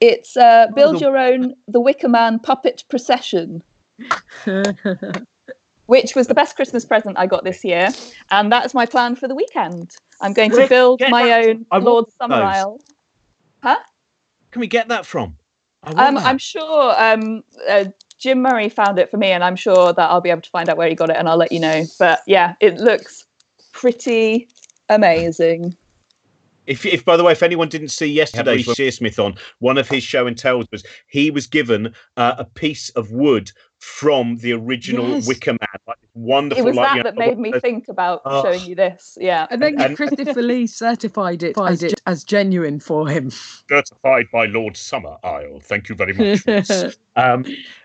[0.00, 3.62] It's uh, build the- your own The Wicker Man puppet procession.
[5.90, 7.88] which was the best Christmas present I got this year.
[8.30, 9.96] And that's my plan for the weekend.
[10.20, 12.14] I'm going to build my that- own I want Lord those.
[12.14, 12.80] Summerisle.
[13.64, 15.36] Can we get that from?
[15.82, 16.26] I want Um, that.
[16.26, 17.86] I'm sure um, uh,
[18.18, 20.68] Jim Murray found it for me, and I'm sure that I'll be able to find
[20.68, 21.84] out where he got it, and I'll let you know.
[21.98, 23.26] But yeah, it looks
[23.72, 24.48] pretty
[24.90, 25.76] amazing.
[26.66, 30.04] If, if by the way, if anyone didn't see yesterday's Shearsmith on, one of his
[30.04, 33.50] show and tells was he was given uh, a piece of wood
[33.80, 35.26] from the original Yes.
[35.26, 36.62] Wicker Man, like this wonderful.
[36.64, 38.42] It was like, that you that know, made me think about Oh.
[38.42, 39.16] showing you this.
[39.20, 39.46] Yeah.
[39.50, 43.30] And then And- Christopher Lee certified it as, as genuine for him.
[43.30, 45.62] certified by Lord Summerisle.
[45.62, 46.96] Thank you very much.
[47.16, 47.44] um,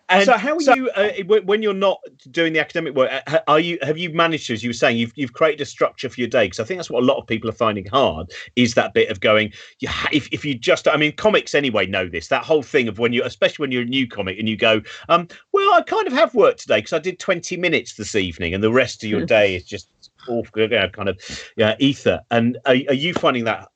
[0.10, 1.12] and so, how are you uh,
[1.46, 2.00] when you're not
[2.30, 3.12] doing the academic work?
[3.28, 5.66] uh, Are you have you managed to, as you were saying, you've you've created a
[5.66, 6.46] structure for your day?
[6.46, 9.10] Because I think that's what a lot of people are finding hard is that bit
[9.10, 9.52] of going.
[9.80, 12.28] You ha- if if you just, I mean, comics anyway know this.
[12.28, 14.82] That whole thing of when you, especially when you're a new comic and you go,
[15.10, 18.54] um, well, I kind of have work today because I did 20 minutes this evening,
[18.54, 19.90] and the rest of your day is just
[20.26, 21.20] forth you know, kind of
[21.58, 22.22] yeah, ether.
[22.30, 23.70] And are, are you finding that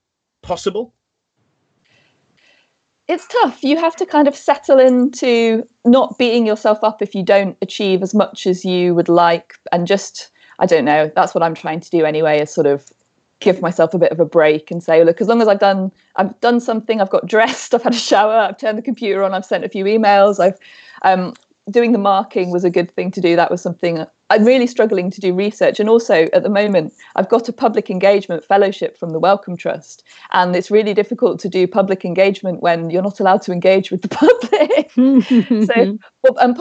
[0.43, 0.93] possible?
[3.09, 3.63] It's tough.
[3.63, 8.03] You have to kind of settle into not beating yourself up if you don't achieve
[8.03, 10.29] as much as you would like, and just
[10.59, 11.11] I don't know.
[11.15, 12.39] That's what I'm trying to do anyway.
[12.39, 12.93] Is sort of
[13.39, 15.91] give myself a bit of a break and say, look, as long as I've done
[16.17, 19.33] I've done something, I've got dressed, I've had a shower, I've turned the computer on,
[19.33, 20.59] I've sent a few emails, I've
[21.01, 21.33] um,
[21.69, 23.35] doing the marking was a good thing to do.
[23.35, 25.79] That was something I'm really struggling to do research.
[25.79, 30.03] And also at the moment, I've got a public engagement fellowship from the Wellcome Trust.
[30.31, 34.01] And it's really difficult to do public engagement when you're not allowed to engage with
[34.01, 34.91] the public.
[35.67, 35.97] so,
[36.37, 36.55] um,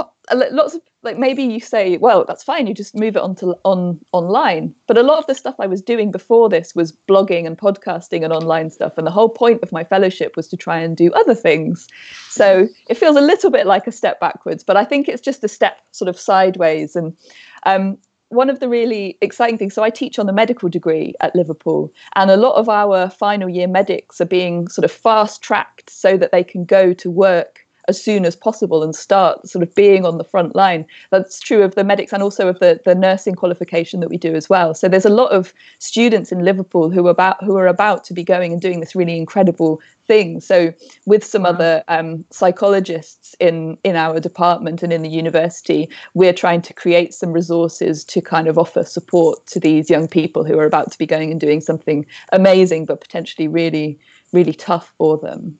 [0.52, 3.98] lots of like maybe you say, well, that's fine, you just move it onto on
[4.12, 4.74] online.
[4.86, 8.24] But a lot of the stuff I was doing before this was blogging and podcasting
[8.24, 8.98] and online stuff.
[8.98, 11.88] And the whole point of my fellowship was to try and do other things.
[12.28, 15.42] So it feels a little bit like a step backwards, but I think it's just
[15.42, 16.94] a step sort of sideways.
[16.94, 17.16] And
[17.62, 17.96] um,
[18.28, 21.90] one of the really exciting things so i teach on the medical degree at liverpool
[22.14, 26.18] and a lot of our final year medics are being sort of fast tracked so
[26.18, 30.04] that they can go to work as soon as possible and start sort of being
[30.04, 30.86] on the front line.
[31.10, 34.34] That's true of the medics and also of the, the nursing qualification that we do
[34.34, 34.74] as well.
[34.74, 38.14] So there's a lot of students in Liverpool who are about who are about to
[38.14, 40.40] be going and doing this really incredible thing.
[40.40, 40.72] So
[41.06, 46.62] with some other um, psychologists in in our department and in the university, we're trying
[46.62, 50.66] to create some resources to kind of offer support to these young people who are
[50.66, 53.98] about to be going and doing something amazing, but potentially really
[54.32, 55.58] really tough for them.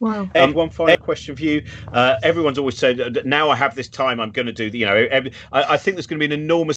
[0.00, 0.30] Wow.
[0.34, 1.64] Um, one final question for you.
[1.92, 4.78] Uh, everyone's always said that now I have this time, I'm going to do the,
[4.78, 6.76] you know, every, I, I, think there's going to be an enormous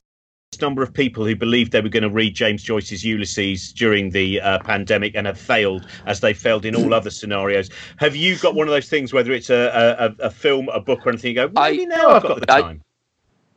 [0.62, 4.42] number of people who believed they were going to read James Joyce's Ulysses during the
[4.42, 7.70] uh, pandemic and have failed as they failed in all other scenarios.
[7.98, 11.06] Have you got one of those things, whether it's a, a, a film, a book,
[11.06, 11.30] or anything?
[11.30, 12.82] You go, maybe I, now I've got the time.
[12.82, 12.93] I,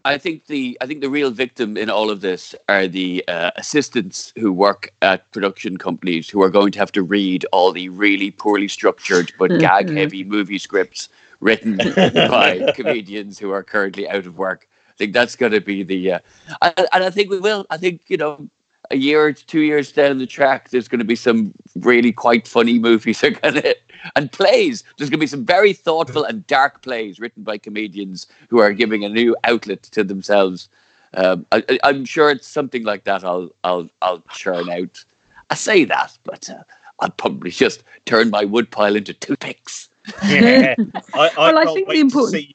[0.06, 3.50] I think the I think the real victim in all of this are the uh,
[3.56, 7.88] assistants who work at production companies who are going to have to read all the
[7.88, 9.60] really poorly structured but mm-hmm.
[9.60, 11.08] gag heavy movie scripts
[11.40, 14.68] written by comedians who are currently out of work.
[14.88, 16.18] I think that's going to be the uh,
[16.62, 17.66] and I think we will.
[17.68, 18.48] I think you know
[18.90, 22.46] a year or two years down the track, there's going to be some really quite
[22.46, 23.76] funny movies are going to
[24.14, 24.84] and plays.
[24.96, 28.72] There's going to be some very thoughtful and dark plays written by comedians who are
[28.72, 30.68] giving a new outlet to themselves.
[31.14, 33.24] Um, I, am sure it's something like that.
[33.24, 35.04] I'll I'll I'll churn out.
[35.50, 36.62] I say that, but uh,
[37.00, 39.88] I'll probably just turn my woodpile into toothpicks.
[40.24, 40.74] yeah.
[41.14, 42.46] I, I well, I think the important.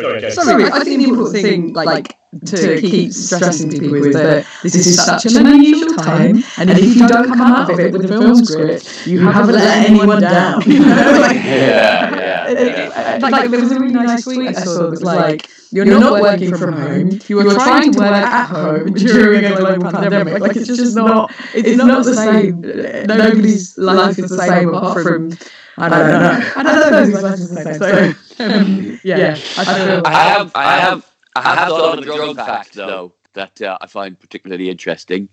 [0.00, 4.14] Sorry, sorry, sorry, I think the important thing, like to keep stressing to people is
[4.14, 7.92] that this is such an unusual time, and if you don't come out of it
[7.92, 10.62] with a film script, you haven't let anyone down.
[10.62, 11.18] You know?
[11.20, 13.18] like, yeah, yeah, yeah.
[13.22, 16.56] Like, there was a really nice tweet I saw that was like, "You're not working
[16.56, 17.20] from home.
[17.28, 20.40] You are trying to work at home during a global pandemic.
[20.40, 21.32] Like, it's just not.
[21.54, 22.60] It's not the same.
[23.06, 25.30] Nobody's life is the same apart from."
[25.76, 26.52] I don't know.
[26.56, 27.74] I don't know whose life is the same.
[27.74, 32.36] So, um, yeah, I, have, I have I have, I have thought of a drug
[32.36, 35.28] fact, though, that uh, I find particularly interesting,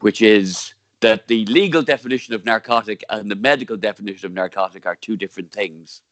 [0.00, 4.96] which is that the legal definition of narcotic and the medical definition of narcotic are
[4.96, 6.02] two different things.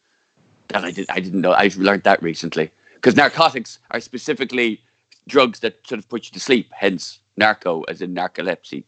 [0.69, 1.53] That I did I didn't know.
[1.53, 4.81] I learned that recently because narcotics are specifically
[5.27, 8.83] drugs that sort of put you to sleep, hence narco as in narcolepsy.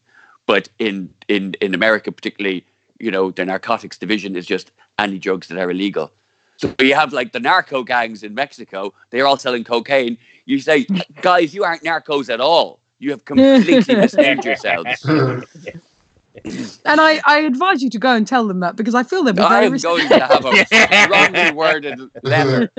[0.46, 2.66] But in in in America, particularly,
[3.00, 6.12] you know, the narcotics division is just any drugs that are illegal.
[6.56, 10.18] So you have like the narco gangs in Mexico, they're all selling cocaine.
[10.44, 10.86] You say,
[11.22, 12.80] guys, you aren't narcos at all.
[12.98, 15.02] You have completely misled yourselves.
[15.06, 19.32] and I, I advise you to go and tell them that because I feel they'll
[19.32, 19.66] be very.
[19.66, 20.66] I'm going to have a
[21.06, 22.70] strongly worded letter.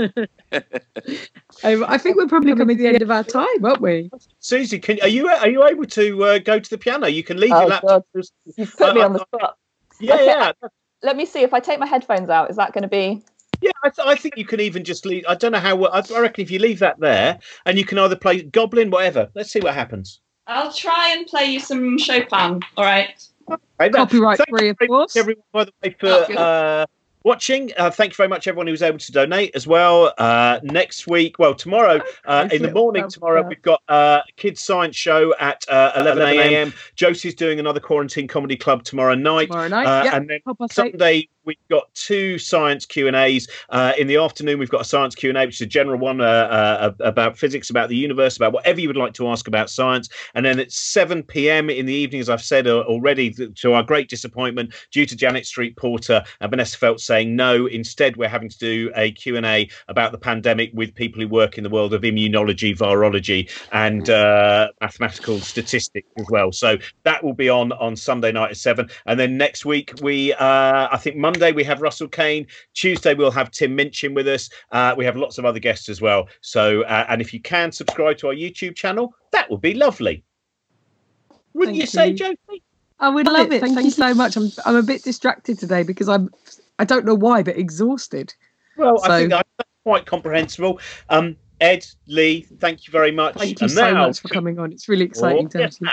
[0.52, 0.64] I,
[1.64, 4.12] I, think we're probably coming to the end of our time, aren't we?
[4.40, 7.08] Suzi, can are you are you able to uh, go to the piano?
[7.08, 8.06] You can leave oh, your laptop.
[8.14, 8.24] God.
[8.58, 9.58] You've put uh, me on the spot.
[10.02, 10.52] Yeah, okay, yeah.
[11.04, 12.50] Let me see if I take my headphones out.
[12.50, 13.24] Is that going to be?
[13.62, 15.24] Yeah, I, th- I, think you can even just leave.
[15.28, 15.86] I don't know how.
[15.86, 19.30] I, I reckon if you leave that there, and you can either play Goblin, whatever.
[19.36, 20.20] Let's see what happens.
[20.48, 22.60] I'll try and play you some Chopin.
[22.76, 23.24] All right.
[23.80, 25.16] Okay, Copyright free, of course.
[25.16, 26.86] Everyone, by the way, for oh, uh,
[27.24, 27.72] watching.
[27.78, 30.14] Uh, thank you very much, everyone who was able to donate as well.
[30.18, 34.62] Uh, next week, well, tomorrow uh, in the morning, tomorrow we've got uh, a kids
[34.62, 36.74] science show at uh, 11 a.m.
[36.96, 41.58] Josie's doing another quarantine comedy club tomorrow night, tomorrow night, uh, and then Sunday we've
[41.70, 43.48] got two science Q and A's.
[43.70, 46.00] Uh, in the afternoon, we've got a science Q and A, which is a general
[46.00, 50.10] one about physics, about the universe, about whatever you would like to ask about science.
[50.36, 51.70] And then at 7 p.m.
[51.70, 55.76] in the evening, as I've said already, to our great disappointment, due to Janet Street
[55.78, 59.70] Porter and Vanessa Feltz saying no, instead we're having to do a Q and A
[59.90, 64.70] about the pandemic with people who work in the world of immunology, virology, and uh,
[64.80, 66.54] mathematical statistics as well.
[66.54, 70.32] So that will be on on Sunday night at seven, and then next week we,
[70.32, 72.48] uh, I think Monday we have Russell Kane.
[72.74, 74.50] Tuesday we'll have Tim Minchin with us.
[74.72, 76.30] Uh, we have lots of other guests as well.
[76.40, 80.24] So, uh, and if you can subscribe to our YouTube channel, that would be lovely.
[81.54, 82.16] Wouldn't Thank you say, you.
[82.16, 82.64] Josie?
[83.02, 83.56] I would love love it.
[83.56, 83.60] it.
[83.62, 83.92] Thank, Thank you you.
[83.92, 84.38] so much.
[84.38, 86.30] I'm I'm a bit distracted today because I'm
[86.82, 88.34] I don't know why, but exhausted.
[88.76, 90.80] Well, I think that's quite comprehensible.
[91.10, 93.36] Um, Ed, Lee, thank you very much.
[93.36, 94.72] Thank you And so now much for coming on.
[94.72, 95.88] It's really exciting to have you.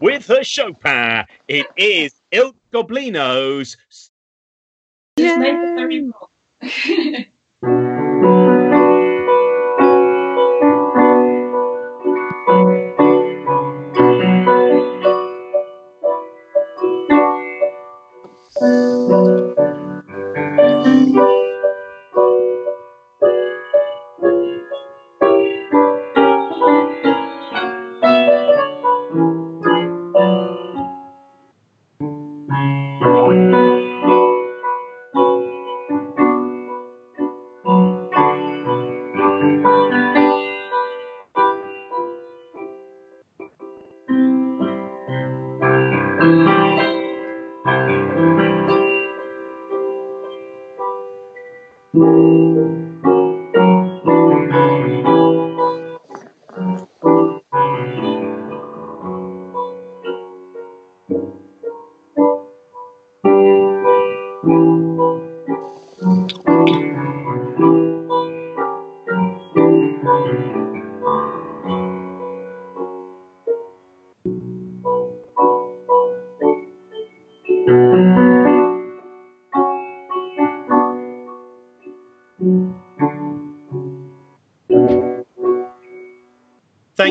[0.00, 3.76] With her Chopin, it is Il Goblino's
[5.16, 5.38] Just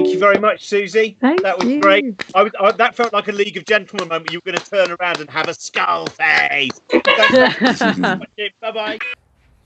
[0.09, 1.19] Thank you very much, Suzi.
[1.19, 1.79] Thank that was you.
[1.81, 2.25] great.
[2.33, 4.31] I, was- I, that felt like a League of Gentlemen moment.
[4.31, 6.79] You were going to turn around and have a skull face.
[8.59, 8.97] bye bye.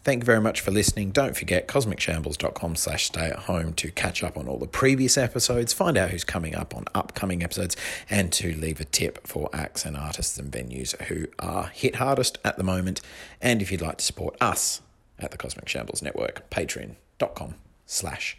[0.03, 1.11] Thank you very much for listening.
[1.11, 5.71] Don't forget cosmicshambles.com slash stay at home to catch up on all the previous episodes,
[5.71, 7.77] find out who's coming up on upcoming episodes,
[8.09, 12.37] and to leave a tip for acts and artists and venues who are hit hardest
[12.43, 12.99] at the moment.
[13.41, 14.81] And if you'd like to support us
[15.17, 18.37] at the Cosmic Shambles Network, patreon.com slash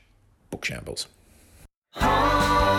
[0.53, 1.07] bookshambles.
[1.97, 2.74] Home.